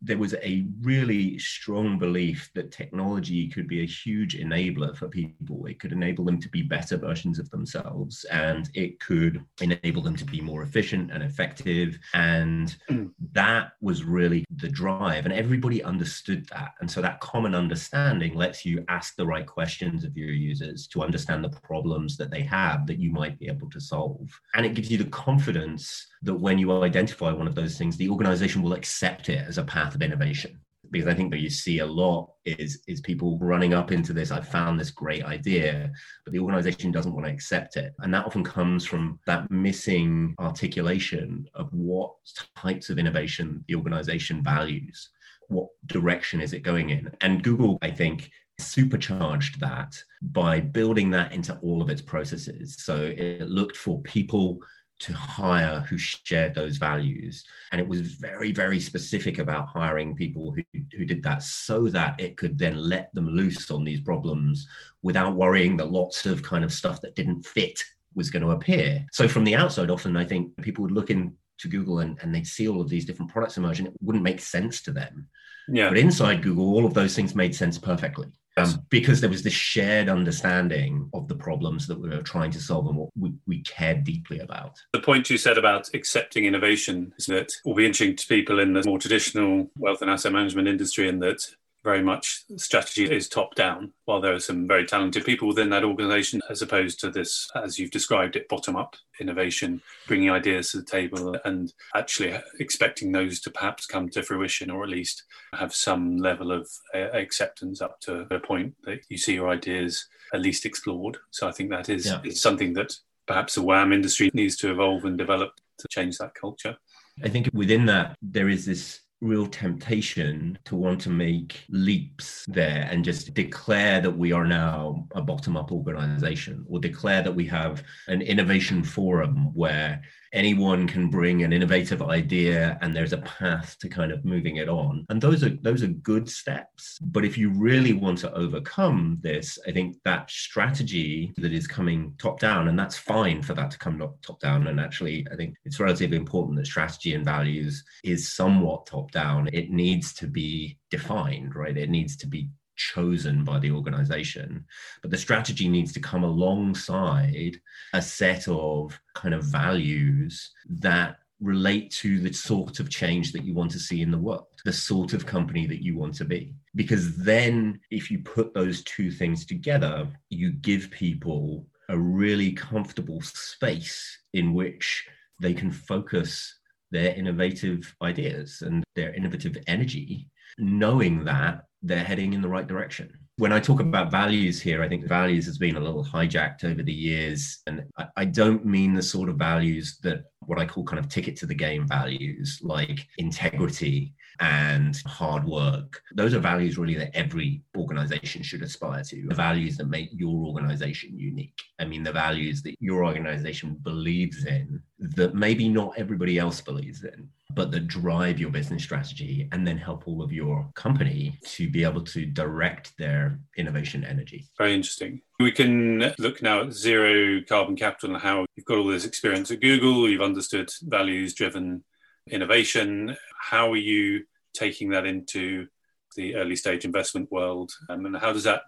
there 0.00 0.18
was 0.18 0.34
a 0.34 0.66
really 0.80 1.38
strong 1.38 1.98
belief 1.98 2.50
that 2.54 2.72
technology 2.72 3.48
could 3.48 3.68
be 3.68 3.82
a 3.82 3.86
huge 3.86 4.36
enabler 4.36 4.96
for 4.96 5.08
people. 5.08 5.66
It 5.66 5.78
could 5.78 5.92
enable 5.92 6.24
them 6.24 6.40
to 6.40 6.48
be 6.48 6.62
better 6.62 6.96
versions 6.96 7.38
of 7.38 7.50
themselves 7.50 8.24
and 8.30 8.70
it 8.74 9.00
could 9.00 9.44
enable 9.60 10.02
them 10.02 10.16
to 10.16 10.24
be 10.24 10.40
more 10.40 10.62
efficient 10.62 11.10
and 11.12 11.22
effective. 11.22 11.98
And 12.14 12.74
mm. 12.90 13.10
that 13.32 13.72
was 13.80 14.04
really 14.04 14.44
the 14.56 14.68
drive. 14.68 15.26
And 15.26 15.34
everybody 15.34 15.82
understood 15.82 16.48
that. 16.50 16.72
And 16.80 16.90
so 16.90 17.02
that 17.02 17.20
common 17.20 17.54
understanding 17.54 18.34
lets 18.34 18.64
you 18.64 18.84
ask 18.88 19.16
the 19.16 19.26
right 19.26 19.46
questions 19.46 20.04
of 20.04 20.16
your 20.16 20.30
users 20.30 20.86
to 20.88 21.02
understand 21.02 21.44
the 21.44 21.50
problems 21.50 22.16
that 22.16 22.30
they 22.30 22.42
have 22.42 22.86
that 22.86 22.98
you 22.98 23.10
might 23.10 23.38
be 23.38 23.48
able 23.48 23.68
to 23.70 23.80
solve. 23.80 24.40
And 24.54 24.64
it 24.64 24.74
gives 24.74 24.90
you 24.90 24.98
the 24.98 25.04
confidence 25.10 26.06
that 26.22 26.34
when 26.34 26.58
you 26.58 26.72
identify 26.82 27.30
one 27.32 27.46
of 27.46 27.54
those 27.54 27.76
things, 27.76 27.96
the 27.96 28.08
organization 28.08 28.62
will 28.62 28.72
accept 28.72 29.28
it 29.28 29.46
as 29.46 29.58
a 29.58 29.65
path 29.66 29.94
of 29.94 30.02
innovation. 30.02 30.60
Because 30.90 31.08
I 31.08 31.14
think 31.14 31.32
that 31.32 31.40
you 31.40 31.50
see 31.50 31.80
a 31.80 31.86
lot 31.86 32.30
is 32.44 32.80
is 32.86 33.00
people 33.00 33.38
running 33.40 33.74
up 33.74 33.90
into 33.90 34.12
this. 34.12 34.30
I 34.30 34.40
found 34.40 34.78
this 34.78 34.92
great 34.92 35.24
idea, 35.24 35.90
but 36.24 36.32
the 36.32 36.38
organization 36.38 36.92
doesn't 36.92 37.12
want 37.12 37.26
to 37.26 37.32
accept 37.32 37.76
it, 37.76 37.92
and 37.98 38.14
that 38.14 38.24
often 38.24 38.44
comes 38.44 38.86
from 38.86 39.18
that 39.26 39.50
missing 39.50 40.36
articulation 40.38 41.48
of 41.54 41.72
what 41.72 42.12
types 42.56 42.88
of 42.88 43.00
innovation 43.00 43.64
the 43.66 43.74
organization 43.74 44.44
values. 44.44 45.10
What 45.48 45.68
direction 45.86 46.40
is 46.40 46.52
it 46.52 46.60
going 46.60 46.90
in? 46.90 47.10
And 47.20 47.42
Google, 47.42 47.78
I 47.82 47.90
think, 47.90 48.30
supercharged 48.58 49.60
that 49.60 49.96
by 50.22 50.60
building 50.60 51.10
that 51.10 51.32
into 51.32 51.56
all 51.58 51.82
of 51.82 51.90
its 51.90 52.02
processes. 52.02 52.76
So 52.78 53.12
it 53.16 53.48
looked 53.48 53.76
for 53.76 54.00
people 54.02 54.60
to 54.98 55.12
hire 55.12 55.80
who 55.80 55.98
shared 55.98 56.54
those 56.54 56.76
values. 56.76 57.44
And 57.72 57.80
it 57.80 57.86
was 57.86 58.00
very, 58.00 58.52
very 58.52 58.80
specific 58.80 59.38
about 59.38 59.68
hiring 59.68 60.14
people 60.14 60.52
who, 60.52 60.62
who 60.96 61.04
did 61.04 61.22
that 61.24 61.42
so 61.42 61.88
that 61.88 62.18
it 62.20 62.36
could 62.36 62.58
then 62.58 62.76
let 62.76 63.12
them 63.14 63.28
loose 63.28 63.70
on 63.70 63.84
these 63.84 64.00
problems 64.00 64.66
without 65.02 65.36
worrying 65.36 65.76
that 65.76 65.92
lots 65.92 66.26
of 66.26 66.42
kind 66.42 66.64
of 66.64 66.72
stuff 66.72 67.00
that 67.02 67.14
didn't 67.14 67.44
fit 67.44 67.82
was 68.14 68.30
going 68.30 68.42
to 68.42 68.52
appear. 68.52 69.04
So 69.12 69.28
from 69.28 69.44
the 69.44 69.54
outside, 69.54 69.90
often 69.90 70.16
I 70.16 70.24
think 70.24 70.56
people 70.62 70.82
would 70.82 70.92
look 70.92 71.10
into 71.10 71.34
Google 71.68 72.00
and, 72.00 72.18
and 72.22 72.34
they'd 72.34 72.46
see 72.46 72.66
all 72.66 72.80
of 72.80 72.88
these 72.88 73.04
different 73.04 73.30
products 73.30 73.58
emerge 73.58 73.78
and 73.78 73.88
it 73.88 73.94
wouldn't 74.00 74.24
make 74.24 74.40
sense 74.40 74.80
to 74.82 74.92
them. 74.92 75.28
Yeah. 75.68 75.88
But 75.88 75.98
inside 75.98 76.42
Google, 76.42 76.74
all 76.74 76.86
of 76.86 76.94
those 76.94 77.14
things 77.14 77.34
made 77.34 77.54
sense 77.54 77.76
perfectly. 77.76 78.28
Um, 78.56 78.86
because 78.88 79.20
there 79.20 79.30
was 79.30 79.42
this 79.42 79.52
shared 79.52 80.08
understanding 80.08 81.08
of 81.12 81.28
the 81.28 81.34
problems 81.34 81.86
that 81.86 82.00
we 82.00 82.08
were 82.08 82.22
trying 82.22 82.50
to 82.52 82.60
solve 82.60 82.86
and 82.86 82.96
what 82.96 83.10
we, 83.18 83.32
we 83.46 83.60
cared 83.62 84.04
deeply 84.04 84.38
about. 84.38 84.78
The 84.92 85.00
point 85.00 85.28
you 85.28 85.36
said 85.36 85.58
about 85.58 85.90
accepting 85.94 86.44
innovation 86.44 87.12
is 87.18 87.26
that 87.26 87.36
it 87.36 87.52
will 87.64 87.74
be 87.74 87.86
interesting 87.86 88.16
to 88.16 88.26
people 88.26 88.58
in 88.60 88.72
the 88.72 88.82
more 88.84 88.98
traditional 88.98 89.70
wealth 89.78 90.02
and 90.02 90.10
asset 90.10 90.32
management 90.32 90.68
industry, 90.68 91.08
and 91.08 91.22
that 91.22 91.46
very 91.86 92.02
much 92.02 92.42
strategy 92.56 93.08
is 93.08 93.28
top 93.28 93.54
down, 93.54 93.92
while 94.06 94.20
there 94.20 94.34
are 94.34 94.40
some 94.40 94.66
very 94.66 94.84
talented 94.84 95.24
people 95.24 95.46
within 95.46 95.70
that 95.70 95.84
organization, 95.84 96.42
as 96.50 96.60
opposed 96.60 96.98
to 96.98 97.10
this, 97.12 97.48
as 97.54 97.78
you've 97.78 97.92
described 97.92 98.34
it, 98.34 98.48
bottom 98.48 98.74
up 98.74 98.96
innovation, 99.20 99.80
bringing 100.08 100.28
ideas 100.28 100.72
to 100.72 100.78
the 100.78 100.84
table 100.84 101.36
and 101.44 101.72
actually 101.94 102.36
expecting 102.58 103.12
those 103.12 103.38
to 103.40 103.50
perhaps 103.50 103.86
come 103.86 104.08
to 104.10 104.22
fruition 104.24 104.68
or 104.68 104.82
at 104.82 104.90
least 104.90 105.22
have 105.54 105.72
some 105.72 106.16
level 106.16 106.50
of 106.50 106.68
uh, 106.92 107.10
acceptance 107.12 107.80
up 107.80 108.00
to 108.00 108.26
a 108.34 108.40
point 108.40 108.74
that 108.82 108.98
you 109.08 109.16
see 109.16 109.34
your 109.34 109.48
ideas 109.48 110.08
at 110.34 110.40
least 110.40 110.66
explored. 110.66 111.16
So 111.30 111.46
I 111.46 111.52
think 111.52 111.70
that 111.70 111.88
is, 111.88 112.06
yeah. 112.06 112.20
is 112.24 112.42
something 112.42 112.72
that 112.74 112.98
perhaps 113.28 113.54
the 113.54 113.62
WAM 113.62 113.92
industry 113.92 114.28
needs 114.34 114.56
to 114.56 114.72
evolve 114.72 115.04
and 115.04 115.16
develop 115.16 115.52
to 115.78 115.86
change 115.88 116.18
that 116.18 116.34
culture. 116.34 116.76
I 117.22 117.28
think 117.28 117.48
within 117.52 117.86
that, 117.86 118.16
there 118.20 118.48
is 118.48 118.66
this 118.66 119.00
real 119.22 119.46
temptation 119.46 120.58
to 120.64 120.76
want 120.76 121.00
to 121.00 121.10
make 121.10 121.64
leaps 121.70 122.44
there 122.48 122.86
and 122.90 123.04
just 123.04 123.32
declare 123.32 124.00
that 124.00 124.10
we 124.10 124.32
are 124.32 124.46
now 124.46 125.06
a 125.14 125.22
bottom 125.22 125.56
up 125.56 125.72
organization 125.72 126.64
or 126.68 126.78
declare 126.78 127.22
that 127.22 127.34
we 127.34 127.46
have 127.46 127.82
an 128.08 128.20
innovation 128.20 128.84
forum 128.84 129.54
where 129.54 130.02
anyone 130.32 130.86
can 130.86 131.08
bring 131.08 131.42
an 131.42 131.52
innovative 131.52 132.02
idea 132.02 132.78
and 132.80 132.94
there's 132.94 133.12
a 133.12 133.18
path 133.18 133.76
to 133.80 133.88
kind 133.88 134.12
of 134.12 134.24
moving 134.24 134.56
it 134.56 134.68
on. 134.68 135.04
And 135.08 135.20
those 135.20 135.42
are 135.44 135.50
those 135.62 135.82
are 135.82 135.88
good 135.88 136.28
steps. 136.28 136.98
But 137.00 137.24
if 137.24 137.38
you 137.38 137.50
really 137.50 137.92
want 137.92 138.18
to 138.18 138.32
overcome 138.32 139.18
this 139.22 139.58
i 139.66 139.72
think 139.72 139.96
that 140.04 140.30
strategy 140.30 141.32
that 141.36 141.52
is 141.52 141.66
coming 141.66 142.14
top 142.18 142.38
down 142.40 142.68
and 142.68 142.78
that's 142.78 142.96
fine 142.96 143.42
for 143.42 143.54
that 143.54 143.70
to 143.70 143.78
come 143.78 143.98
top 144.22 144.40
down. 144.40 144.66
And 144.66 144.80
actually 144.80 145.26
i 145.32 145.36
think 145.36 145.56
it's 145.64 145.80
relatively 145.80 146.16
important 146.16 146.56
that 146.56 146.66
strategy 146.66 147.14
and 147.14 147.24
values 147.24 147.84
is 148.04 148.32
somewhat 148.32 148.86
top 148.86 149.10
down. 149.10 149.48
It 149.52 149.70
needs 149.70 150.12
to 150.14 150.26
be 150.26 150.78
defined 150.90 151.54
right? 151.54 151.76
It 151.76 151.90
needs 151.90 152.16
to 152.18 152.26
be 152.26 152.48
chosen 152.76 153.44
by 153.44 153.58
the 153.58 153.70
organization. 153.70 154.64
But 155.02 155.10
the 155.10 155.18
strategy 155.18 155.68
needs 155.68 155.92
to 155.94 156.00
come 156.00 156.24
alongside 156.24 157.60
a 157.92 158.02
set 158.02 158.48
of 158.48 158.98
kind 159.14 159.34
of 159.34 159.44
values 159.44 160.50
that 160.68 161.18
relate 161.40 161.90
to 161.90 162.18
the 162.20 162.32
sort 162.32 162.80
of 162.80 162.88
change 162.88 163.32
that 163.32 163.44
you 163.44 163.54
want 163.54 163.70
to 163.70 163.78
see 163.78 164.00
in 164.00 164.10
the 164.10 164.18
world, 164.18 164.46
the 164.64 164.72
sort 164.72 165.12
of 165.12 165.26
company 165.26 165.66
that 165.66 165.82
you 165.82 165.96
want 165.96 166.14
to 166.14 166.24
be. 166.24 166.54
Because 166.74 167.16
then, 167.16 167.80
if 167.90 168.10
you 168.10 168.20
put 168.20 168.54
those 168.54 168.82
two 168.84 169.10
things 169.10 169.44
together, 169.44 170.08
you 170.30 170.52
give 170.52 170.90
people 170.90 171.66
a 171.88 171.98
really 171.98 172.52
comfortable 172.52 173.20
space 173.20 174.18
in 174.32 174.54
which 174.54 175.06
they 175.40 175.54
can 175.54 175.70
focus 175.70 176.58
their 176.90 177.14
innovative 177.14 177.94
ideas 178.02 178.62
and 178.62 178.84
their 178.94 179.12
innovative 179.14 179.56
energy, 179.66 180.28
knowing 180.58 181.24
that 181.24 181.64
they're 181.86 182.04
heading 182.04 182.32
in 182.32 182.42
the 182.42 182.48
right 182.48 182.66
direction. 182.66 183.12
When 183.38 183.52
I 183.52 183.60
talk 183.60 183.80
about 183.80 184.10
values 184.10 184.62
here, 184.62 184.82
I 184.82 184.88
think 184.88 185.06
values 185.06 185.44
has 185.44 185.58
been 185.58 185.76
a 185.76 185.80
little 185.80 186.04
hijacked 186.04 186.64
over 186.64 186.82
the 186.82 186.92
years. 186.92 187.58
And 187.66 187.84
I, 187.98 188.06
I 188.16 188.24
don't 188.24 188.64
mean 188.64 188.94
the 188.94 189.02
sort 189.02 189.28
of 189.28 189.36
values 189.36 189.98
that 190.02 190.24
what 190.46 190.58
I 190.58 190.64
call 190.64 190.84
kind 190.84 190.98
of 190.98 191.08
ticket 191.08 191.36
to 191.36 191.46
the 191.46 191.54
game 191.54 191.86
values, 191.86 192.60
like 192.62 193.06
integrity 193.18 194.14
and 194.40 194.96
hard 195.06 195.44
work. 195.44 196.02
Those 196.14 196.34
are 196.34 196.38
values 196.38 196.78
really 196.78 196.94
that 196.94 197.14
every 197.14 197.62
organization 197.76 198.42
should 198.42 198.62
aspire 198.62 199.02
to. 199.04 199.26
The 199.28 199.34
values 199.34 199.76
that 199.76 199.88
make 199.88 200.10
your 200.12 200.46
organization 200.46 201.18
unique. 201.18 201.58
I 201.78 201.84
mean, 201.84 202.02
the 202.02 202.12
values 202.12 202.62
that 202.62 202.76
your 202.80 203.04
organization 203.04 203.78
believes 203.82 204.44
in 204.44 204.80
that 204.98 205.34
maybe 205.34 205.68
not 205.68 205.94
everybody 205.96 206.38
else 206.38 206.60
believes 206.60 207.04
in, 207.04 207.28
but 207.56 207.70
that 207.70 207.88
drive 207.88 208.38
your 208.38 208.50
business 208.50 208.84
strategy 208.84 209.48
and 209.50 209.66
then 209.66 209.78
help 209.78 210.06
all 210.06 210.22
of 210.22 210.30
your 210.30 210.70
company 210.74 211.38
to 211.42 211.68
be 211.68 211.82
able 211.82 212.02
to 212.02 212.26
direct 212.26 212.92
their 212.98 213.40
innovation 213.56 214.04
energy. 214.04 214.46
Very 214.58 214.74
interesting. 214.74 215.22
We 215.40 215.50
can 215.50 216.14
look 216.18 216.42
now 216.42 216.60
at 216.60 216.74
zero 216.74 217.40
carbon 217.48 217.74
capital 217.74 218.14
and 218.14 218.22
how 218.22 218.44
you've 218.54 218.66
got 218.66 218.76
all 218.76 218.86
this 218.86 219.06
experience 219.06 219.50
at 219.50 219.62
Google, 219.62 220.08
you've 220.08 220.20
understood 220.20 220.68
values 220.82 221.32
driven 221.32 221.82
innovation. 222.30 223.16
How 223.40 223.72
are 223.72 223.76
you 223.76 224.24
taking 224.52 224.90
that 224.90 225.06
into 225.06 225.66
the 226.14 226.36
early 226.36 226.56
stage 226.56 226.84
investment 226.84 227.32
world? 227.32 227.72
Um, 227.88 228.04
and 228.04 228.16
how 228.18 228.34
does 228.34 228.44
that 228.44 228.62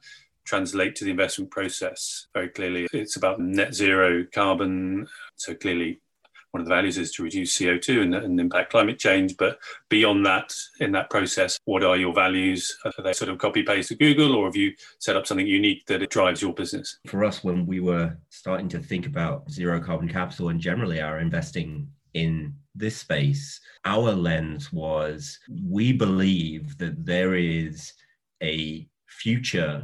translate 0.46 0.96
to 0.96 1.04
the 1.04 1.10
investment 1.10 1.50
process? 1.50 2.26
Very 2.32 2.48
clearly, 2.48 2.88
it's 2.94 3.16
about 3.16 3.38
net 3.38 3.74
zero 3.74 4.24
carbon. 4.32 5.06
So 5.36 5.54
clearly, 5.54 6.00
one 6.52 6.62
of 6.62 6.66
the 6.66 6.74
values 6.74 6.98
is 6.98 7.12
to 7.12 7.22
reduce 7.22 7.56
CO2 7.58 8.02
and, 8.02 8.14
and, 8.14 8.40
impact 8.40 8.70
climate 8.70 8.98
change. 8.98 9.36
But 9.36 9.58
beyond 9.88 10.24
that, 10.26 10.54
in 10.80 10.92
that 10.92 11.10
process, 11.10 11.58
what 11.64 11.84
are 11.84 11.96
your 11.96 12.14
values? 12.14 12.76
Are 12.84 13.02
they 13.02 13.12
sort 13.12 13.30
of 13.30 13.38
copy 13.38 13.62
paste 13.62 13.88
to 13.88 13.96
Google, 13.96 14.34
or 14.34 14.46
have 14.46 14.56
you 14.56 14.72
set 14.98 15.16
up 15.16 15.26
something 15.26 15.46
unique 15.46 15.84
that 15.86 16.02
it 16.02 16.10
drives 16.10 16.40
your 16.40 16.54
business? 16.54 16.98
For 17.06 17.24
us, 17.24 17.44
when 17.44 17.66
we 17.66 17.80
were 17.80 18.16
starting 18.30 18.68
to 18.70 18.78
think 18.78 19.06
about 19.06 19.50
zero 19.50 19.80
carbon 19.80 20.08
capital 20.08 20.48
and 20.48 20.60
generally 20.60 21.00
our 21.00 21.18
investing 21.18 21.88
in 22.14 22.54
this 22.74 22.96
space, 22.96 23.60
our 23.84 24.12
lens 24.12 24.72
was 24.72 25.38
we 25.62 25.92
believe 25.92 26.78
that 26.78 27.04
there 27.04 27.34
is 27.34 27.92
a 28.42 28.88
future 29.06 29.82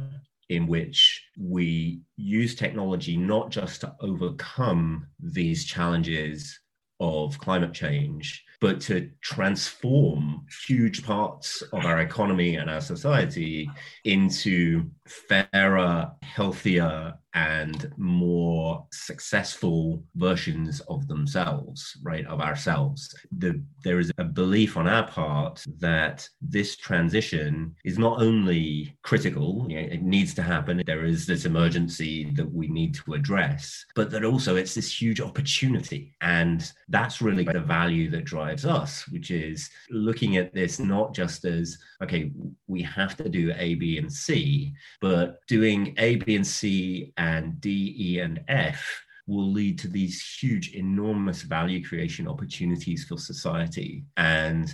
in 0.49 0.67
which 0.67 1.23
we 1.39 2.01
use 2.17 2.55
technology 2.55 3.17
not 3.17 3.49
just 3.49 3.81
to 3.81 3.95
overcome 4.01 5.07
these 5.19 5.65
challenges 5.65 6.59
of 6.99 7.37
climate 7.39 7.73
change, 7.73 8.43
but 8.61 8.79
to 8.79 9.09
transform 9.21 10.45
huge 10.67 11.03
parts 11.03 11.61
of 11.73 11.85
our 11.85 11.99
economy 11.99 12.55
and 12.55 12.69
our 12.69 12.81
society 12.81 13.69
into 14.05 14.89
fairer, 15.07 16.11
healthier, 16.21 17.13
and 17.35 17.91
more 17.97 18.87
successful 18.91 20.01
versions 20.15 20.79
of 20.87 21.07
themselves, 21.07 21.97
right? 22.01 22.25
Of 22.27 22.39
ourselves. 22.39 23.13
The, 23.37 23.61
there 23.83 23.99
is 23.99 24.11
a 24.17 24.23
belief 24.23 24.77
on 24.77 24.87
our 24.87 25.05
part 25.05 25.63
that 25.79 26.27
this 26.41 26.77
transition 26.77 27.75
is 27.83 27.99
not 27.99 28.21
only 28.21 28.97
critical, 29.03 29.65
you 29.69 29.81
know, 29.81 29.87
it 29.87 30.01
needs 30.01 30.33
to 30.35 30.41
happen, 30.41 30.81
there 30.85 31.03
is 31.03 31.25
this 31.25 31.43
emergency 31.43 32.31
that 32.35 32.51
we 32.51 32.67
need 32.67 32.95
to 32.95 33.13
address, 33.13 33.85
but 33.95 34.09
that 34.11 34.23
also 34.23 34.55
it's 34.55 34.73
this 34.73 35.01
huge 35.01 35.19
opportunity. 35.19 36.15
And 36.21 36.71
that's 36.87 37.21
really 37.21 37.43
the 37.43 37.59
value 37.59 38.09
that 38.11 38.23
drives 38.23 38.65
us, 38.65 39.05
which 39.09 39.29
is 39.29 39.69
looking 39.89 40.37
at 40.37 40.53
this 40.53 40.79
not 40.79 41.13
just 41.13 41.43
as, 41.43 41.77
okay, 42.01 42.31
we 42.67 42.81
have 42.83 43.17
to 43.17 43.27
do 43.27 43.53
A, 43.57 43.75
B, 43.75 43.97
and 43.97 44.11
C, 44.11 44.73
but 45.01 45.45
doing 45.47 45.93
A, 45.97 46.15
B, 46.15 46.37
and 46.37 46.47
C 46.47 47.11
and 47.17 47.24
D, 47.59 47.95
E, 47.97 48.19
and 48.19 48.39
F 48.47 49.01
will 49.27 49.51
lead 49.51 49.79
to 49.79 49.87
these 49.87 50.15
huge, 50.39 50.73
enormous 50.73 51.41
value 51.41 51.83
creation 51.83 52.27
opportunities 52.27 53.05
for 53.05 53.17
society. 53.17 54.03
And 54.17 54.73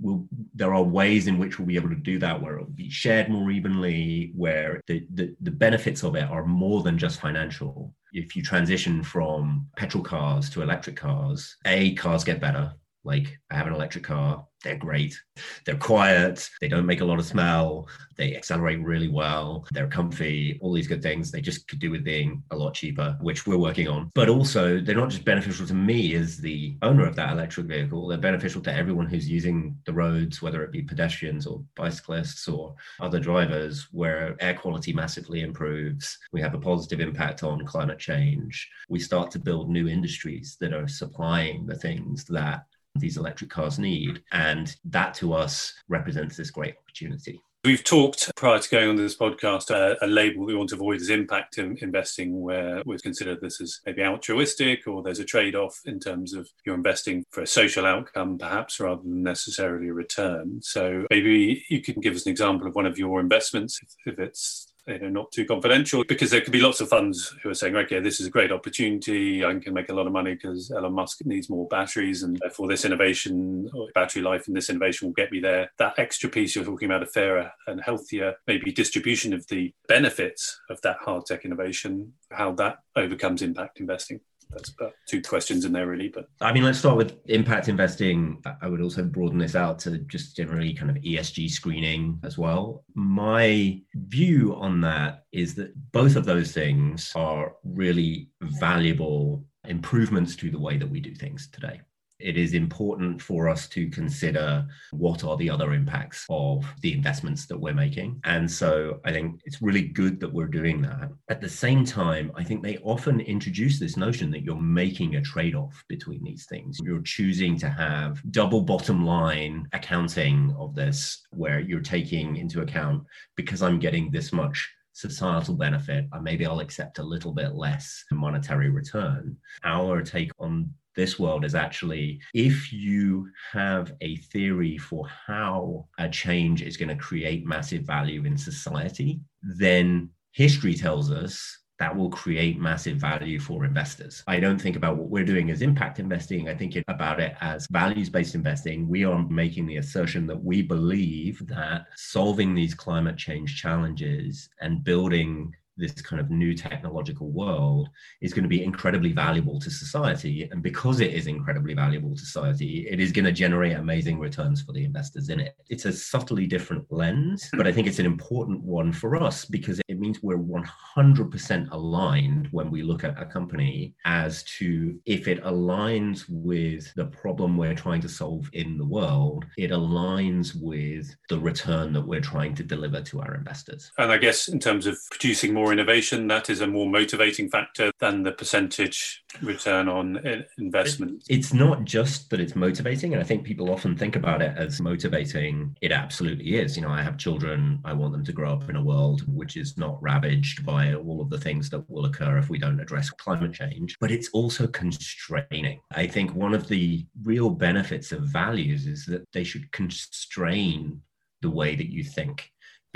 we'll, 0.00 0.26
there 0.54 0.72
are 0.74 0.82
ways 0.82 1.26
in 1.26 1.38
which 1.38 1.58
we'll 1.58 1.66
be 1.66 1.76
able 1.76 1.88
to 1.88 1.96
do 1.96 2.18
that 2.20 2.40
where 2.40 2.56
it 2.56 2.60
will 2.60 2.70
be 2.70 2.90
shared 2.90 3.28
more 3.28 3.50
evenly, 3.50 4.32
where 4.36 4.80
the, 4.86 5.04
the, 5.12 5.34
the 5.40 5.50
benefits 5.50 6.04
of 6.04 6.14
it 6.14 6.28
are 6.30 6.46
more 6.46 6.82
than 6.82 6.96
just 6.96 7.20
financial. 7.20 7.92
If 8.12 8.36
you 8.36 8.42
transition 8.42 9.02
from 9.02 9.66
petrol 9.76 10.04
cars 10.04 10.48
to 10.50 10.62
electric 10.62 10.96
cars, 10.96 11.56
A, 11.66 11.94
cars 11.94 12.24
get 12.24 12.40
better. 12.40 12.72
Like 13.04 13.38
I 13.50 13.56
have 13.56 13.66
an 13.66 13.74
electric 13.74 14.04
car, 14.04 14.44
they're 14.64 14.76
great. 14.76 15.18
They're 15.64 15.76
quiet. 15.76 16.50
They 16.60 16.68
don't 16.68 16.86
make 16.86 17.00
a 17.00 17.04
lot 17.04 17.18
of 17.18 17.26
smell. 17.26 17.88
They 18.16 18.36
accelerate 18.36 18.82
really 18.82 19.08
well. 19.08 19.66
They're 19.70 19.86
comfy, 19.86 20.58
all 20.60 20.72
these 20.72 20.88
good 20.88 21.02
things. 21.02 21.30
They 21.30 21.40
just 21.40 21.68
could 21.68 21.78
do 21.78 21.90
with 21.90 22.02
being 22.02 22.42
a 22.50 22.56
lot 22.56 22.74
cheaper, 22.74 23.16
which 23.20 23.46
we're 23.46 23.58
working 23.58 23.86
on. 23.86 24.10
But 24.14 24.28
also, 24.28 24.80
they're 24.80 24.96
not 24.96 25.10
just 25.10 25.24
beneficial 25.24 25.66
to 25.66 25.74
me 25.74 26.14
as 26.16 26.38
the 26.38 26.76
owner 26.82 27.06
of 27.06 27.14
that 27.16 27.32
electric 27.32 27.66
vehicle, 27.66 28.08
they're 28.08 28.18
beneficial 28.18 28.60
to 28.62 28.74
everyone 28.74 29.06
who's 29.06 29.28
using 29.28 29.76
the 29.86 29.92
roads, 29.92 30.42
whether 30.42 30.64
it 30.64 30.72
be 30.72 30.82
pedestrians 30.82 31.46
or 31.46 31.62
bicyclists 31.76 32.48
or 32.48 32.74
other 33.00 33.20
drivers, 33.20 33.88
where 33.92 34.36
air 34.40 34.54
quality 34.54 34.92
massively 34.92 35.42
improves. 35.42 36.18
We 36.32 36.40
have 36.40 36.54
a 36.54 36.58
positive 36.58 37.00
impact 37.00 37.44
on 37.44 37.64
climate 37.64 37.98
change. 37.98 38.68
We 38.88 38.98
start 38.98 39.30
to 39.32 39.38
build 39.38 39.70
new 39.70 39.88
industries 39.88 40.56
that 40.60 40.72
are 40.72 40.88
supplying 40.88 41.66
the 41.66 41.76
things 41.76 42.24
that 42.24 42.64
these 43.00 43.16
electric 43.16 43.50
cars 43.50 43.78
need. 43.78 44.22
And 44.32 44.74
that 44.86 45.14
to 45.14 45.32
us 45.32 45.74
represents 45.88 46.36
this 46.36 46.50
great 46.50 46.74
opportunity. 46.76 47.40
We've 47.64 47.82
talked 47.82 48.30
prior 48.36 48.60
to 48.60 48.68
going 48.70 48.88
on 48.88 48.96
this 48.96 49.16
podcast, 49.16 49.72
uh, 49.72 49.96
a 50.00 50.06
label 50.06 50.46
we 50.46 50.54
want 50.54 50.68
to 50.70 50.76
avoid 50.76 51.00
is 51.00 51.10
impact 51.10 51.58
in 51.58 51.76
investing, 51.82 52.40
where 52.40 52.82
we 52.86 52.96
consider 52.98 53.36
this 53.36 53.60
as 53.60 53.80
maybe 53.84 54.02
altruistic 54.04 54.86
or 54.86 55.02
there's 55.02 55.18
a 55.18 55.24
trade 55.24 55.56
off 55.56 55.76
in 55.84 55.98
terms 55.98 56.34
of 56.34 56.48
you're 56.64 56.76
investing 56.76 57.24
for 57.30 57.42
a 57.42 57.46
social 57.46 57.84
outcome, 57.84 58.38
perhaps, 58.38 58.78
rather 58.78 59.02
than 59.02 59.24
necessarily 59.24 59.88
a 59.88 59.92
return. 59.92 60.60
So 60.62 61.04
maybe 61.10 61.64
you 61.68 61.82
can 61.82 62.00
give 62.00 62.14
us 62.14 62.26
an 62.26 62.30
example 62.30 62.68
of 62.68 62.76
one 62.76 62.86
of 62.86 62.96
your 62.96 63.18
investments, 63.18 63.80
if, 63.82 64.14
if 64.14 64.18
it's 64.20 64.72
you 64.88 64.98
know, 64.98 65.08
not 65.08 65.30
too 65.32 65.44
confidential, 65.44 66.02
because 66.04 66.30
there 66.30 66.40
could 66.40 66.52
be 66.52 66.60
lots 66.60 66.80
of 66.80 66.88
funds 66.88 67.34
who 67.42 67.50
are 67.50 67.54
saying, 67.54 67.76
okay, 67.76 68.00
this 68.00 68.20
is 68.20 68.26
a 68.26 68.30
great 68.30 68.50
opportunity. 68.50 69.44
I 69.44 69.54
can 69.58 69.74
make 69.74 69.90
a 69.90 69.94
lot 69.94 70.06
of 70.06 70.12
money 70.12 70.34
because 70.34 70.70
Elon 70.70 70.94
Musk 70.94 71.24
needs 71.24 71.50
more 71.50 71.68
batteries, 71.68 72.22
and 72.22 72.38
therefore 72.40 72.68
this 72.68 72.84
innovation, 72.84 73.70
or 73.74 73.88
battery 73.94 74.22
life, 74.22 74.46
and 74.48 74.56
this 74.56 74.70
innovation 74.70 75.08
will 75.08 75.14
get 75.14 75.30
me 75.30 75.40
there. 75.40 75.70
That 75.78 75.98
extra 75.98 76.30
piece 76.30 76.54
you're 76.54 76.64
talking 76.64 76.86
about, 76.86 77.02
a 77.02 77.06
fairer 77.06 77.52
and 77.66 77.80
healthier, 77.80 78.34
maybe 78.46 78.72
distribution 78.72 79.32
of 79.32 79.46
the 79.48 79.72
benefits 79.86 80.58
of 80.70 80.80
that 80.82 80.96
hard 81.00 81.26
tech 81.26 81.44
innovation, 81.44 82.14
how 82.32 82.52
that 82.52 82.78
overcomes 82.96 83.42
impact 83.42 83.80
investing 83.80 84.20
that's 84.50 84.70
about 84.70 84.92
two 85.06 85.20
questions 85.20 85.64
in 85.64 85.72
there 85.72 85.86
really 85.86 86.08
but 86.08 86.28
i 86.40 86.52
mean 86.52 86.62
let's 86.62 86.78
start 86.78 86.96
with 86.96 87.18
impact 87.26 87.68
investing. 87.68 88.42
I 88.62 88.68
would 88.68 88.80
also 88.80 89.02
broaden 89.04 89.38
this 89.38 89.54
out 89.54 89.78
to 89.80 89.98
just 89.98 90.36
generally 90.36 90.72
kind 90.72 90.90
of 90.90 90.96
esg 91.02 91.50
screening 91.50 92.18
as 92.24 92.38
well. 92.38 92.84
My 92.94 93.80
view 93.94 94.54
on 94.56 94.80
that 94.82 95.24
is 95.32 95.54
that 95.56 95.72
both 95.92 96.16
of 96.16 96.24
those 96.24 96.52
things 96.52 97.12
are 97.14 97.54
really 97.64 98.28
valuable 98.42 99.44
improvements 99.64 100.36
to 100.36 100.50
the 100.50 100.58
way 100.58 100.78
that 100.78 100.88
we 100.88 101.00
do 101.00 101.14
things 101.14 101.48
today 101.52 101.80
it 102.18 102.36
is 102.36 102.54
important 102.54 103.22
for 103.22 103.48
us 103.48 103.68
to 103.68 103.88
consider 103.90 104.66
what 104.90 105.24
are 105.24 105.36
the 105.36 105.48
other 105.48 105.72
impacts 105.72 106.26
of 106.28 106.64
the 106.82 106.92
investments 106.92 107.46
that 107.46 107.58
we're 107.58 107.74
making. 107.74 108.20
And 108.24 108.50
so 108.50 109.00
I 109.04 109.12
think 109.12 109.40
it's 109.44 109.62
really 109.62 109.82
good 109.82 110.18
that 110.20 110.32
we're 110.32 110.46
doing 110.46 110.82
that. 110.82 111.10
At 111.28 111.40
the 111.40 111.48
same 111.48 111.84
time, 111.84 112.32
I 112.34 112.42
think 112.42 112.62
they 112.62 112.78
often 112.78 113.20
introduce 113.20 113.78
this 113.78 113.96
notion 113.96 114.30
that 114.32 114.42
you're 114.42 114.56
making 114.56 115.16
a 115.16 115.22
trade 115.22 115.54
off 115.54 115.84
between 115.88 116.24
these 116.24 116.46
things. 116.46 116.78
You're 116.82 117.02
choosing 117.02 117.58
to 117.60 117.68
have 117.68 118.20
double 118.32 118.62
bottom 118.62 119.04
line 119.04 119.68
accounting 119.72 120.54
of 120.58 120.74
this, 120.74 121.26
where 121.30 121.60
you're 121.60 121.80
taking 121.80 122.36
into 122.36 122.62
account 122.62 123.04
because 123.36 123.62
I'm 123.62 123.78
getting 123.78 124.10
this 124.10 124.32
much 124.32 124.68
societal 124.98 125.54
benefit, 125.54 126.06
maybe 126.22 126.44
I'll 126.44 126.58
accept 126.58 126.98
a 126.98 127.02
little 127.04 127.32
bit 127.32 127.54
less 127.54 128.04
monetary 128.10 128.68
return. 128.68 129.36
Our 129.62 130.02
take 130.02 130.32
on 130.40 130.72
this 130.98 131.16
world 131.16 131.44
is 131.44 131.54
actually 131.54 132.20
if 132.34 132.72
you 132.72 133.28
have 133.52 133.92
a 134.00 134.16
theory 134.16 134.76
for 134.76 135.06
how 135.06 135.86
a 135.98 136.08
change 136.08 136.60
is 136.60 136.76
going 136.76 136.88
to 136.88 136.96
create 136.96 137.46
massive 137.46 137.84
value 137.84 138.24
in 138.24 138.36
society, 138.36 139.20
then 139.42 140.10
history 140.32 140.74
tells 140.74 141.12
us 141.12 141.56
that 141.78 141.94
will 141.96 142.10
create 142.10 142.58
massive 142.58 142.96
value 142.96 143.38
for 143.38 143.64
investors. 143.64 144.24
I 144.26 144.40
don't 144.40 144.60
think 144.60 144.74
about 144.74 144.96
what 144.96 145.08
we're 145.08 145.24
doing 145.24 145.52
as 145.52 145.62
impact 145.62 146.00
investing. 146.00 146.48
I 146.48 146.54
think 146.54 146.76
about 146.88 147.20
it 147.20 147.36
as 147.40 147.68
values 147.70 148.10
based 148.10 148.34
investing. 148.34 148.88
We 148.88 149.04
are 149.04 149.24
making 149.28 149.66
the 149.66 149.76
assertion 149.76 150.26
that 150.26 150.42
we 150.42 150.62
believe 150.62 151.46
that 151.46 151.86
solving 151.94 152.56
these 152.56 152.74
climate 152.74 153.16
change 153.16 153.60
challenges 153.62 154.48
and 154.60 154.82
building 154.82 155.54
this 155.78 155.92
kind 155.92 156.20
of 156.20 156.30
new 156.30 156.54
technological 156.54 157.30
world 157.30 157.88
is 158.20 158.34
going 158.34 158.42
to 158.42 158.48
be 158.48 158.64
incredibly 158.64 159.12
valuable 159.12 159.58
to 159.60 159.70
society. 159.70 160.48
And 160.50 160.62
because 160.62 161.00
it 161.00 161.14
is 161.14 161.26
incredibly 161.26 161.74
valuable 161.74 162.14
to 162.14 162.20
society, 162.20 162.86
it 162.90 163.00
is 163.00 163.12
going 163.12 163.24
to 163.24 163.32
generate 163.32 163.76
amazing 163.76 164.18
returns 164.18 164.62
for 164.62 164.72
the 164.72 164.84
investors 164.84 165.28
in 165.28 165.40
it. 165.40 165.54
It's 165.68 165.84
a 165.84 165.92
subtly 165.92 166.46
different 166.46 166.84
lens, 166.90 167.48
but 167.52 167.66
I 167.66 167.72
think 167.72 167.86
it's 167.86 167.98
an 167.98 168.06
important 168.06 168.62
one 168.62 168.92
for 168.92 169.16
us 169.16 169.44
because 169.44 169.80
it 169.88 169.98
means 169.98 170.22
we're 170.22 170.38
100% 170.38 171.70
aligned 171.70 172.48
when 172.50 172.70
we 172.70 172.82
look 172.82 173.04
at 173.04 173.20
a 173.20 173.24
company 173.24 173.94
as 174.04 174.42
to 174.44 174.98
if 175.06 175.28
it 175.28 175.42
aligns 175.44 176.24
with 176.28 176.92
the 176.94 177.06
problem 177.06 177.56
we're 177.56 177.74
trying 177.74 178.00
to 178.00 178.08
solve 178.08 178.48
in 178.52 178.76
the 178.76 178.84
world, 178.84 179.44
it 179.56 179.70
aligns 179.70 180.54
with 180.60 181.14
the 181.28 181.38
return 181.38 181.92
that 181.92 182.06
we're 182.06 182.20
trying 182.20 182.54
to 182.54 182.62
deliver 182.62 183.00
to 183.02 183.20
our 183.20 183.34
investors. 183.34 183.90
And 183.98 184.12
I 184.12 184.18
guess 184.18 184.48
in 184.48 184.58
terms 184.58 184.86
of 184.86 184.98
producing 185.10 185.54
more 185.54 185.67
more 185.68 185.72
innovation, 185.74 186.26
that 186.28 186.48
is 186.48 186.62
a 186.62 186.66
more 186.66 186.88
motivating 186.88 187.46
factor 187.50 187.92
than 188.00 188.22
the 188.22 188.32
percentage 188.32 189.22
return 189.42 189.86
on 189.86 190.18
investment. 190.56 191.22
It's 191.28 191.52
not 191.52 191.84
just 191.84 192.30
that 192.30 192.40
it's 192.40 192.56
motivating, 192.56 193.12
and 193.12 193.20
I 193.20 193.24
think 193.24 193.44
people 193.44 193.70
often 193.70 193.94
think 193.94 194.16
about 194.16 194.40
it 194.40 194.56
as 194.56 194.80
motivating. 194.80 195.76
It 195.82 195.92
absolutely 195.92 196.56
is. 196.56 196.74
You 196.74 196.84
know, 196.84 196.88
I 196.88 197.02
have 197.02 197.18
children, 197.18 197.80
I 197.84 197.92
want 197.92 198.12
them 198.12 198.24
to 198.24 198.32
grow 198.32 198.50
up 198.50 198.70
in 198.70 198.76
a 198.76 198.82
world 198.82 199.22
which 199.26 199.58
is 199.58 199.76
not 199.76 200.02
ravaged 200.02 200.64
by 200.64 200.94
all 200.94 201.20
of 201.20 201.28
the 201.28 201.38
things 201.38 201.68
that 201.68 201.84
will 201.90 202.06
occur 202.06 202.38
if 202.38 202.48
we 202.48 202.58
don't 202.58 202.80
address 202.80 203.10
climate 203.10 203.52
change, 203.52 203.94
but 204.00 204.10
it's 204.10 204.30
also 204.30 204.66
constraining. 204.68 205.80
I 205.92 206.06
think 206.06 206.34
one 206.34 206.54
of 206.54 206.66
the 206.66 207.04
real 207.24 207.50
benefits 207.50 208.10
of 208.10 208.22
values 208.22 208.86
is 208.86 209.04
that 209.06 209.26
they 209.34 209.44
should 209.44 209.70
constrain 209.72 211.02
the 211.42 211.50
way 211.50 211.76
that 211.76 211.92
you 211.92 212.02
think 212.02 212.50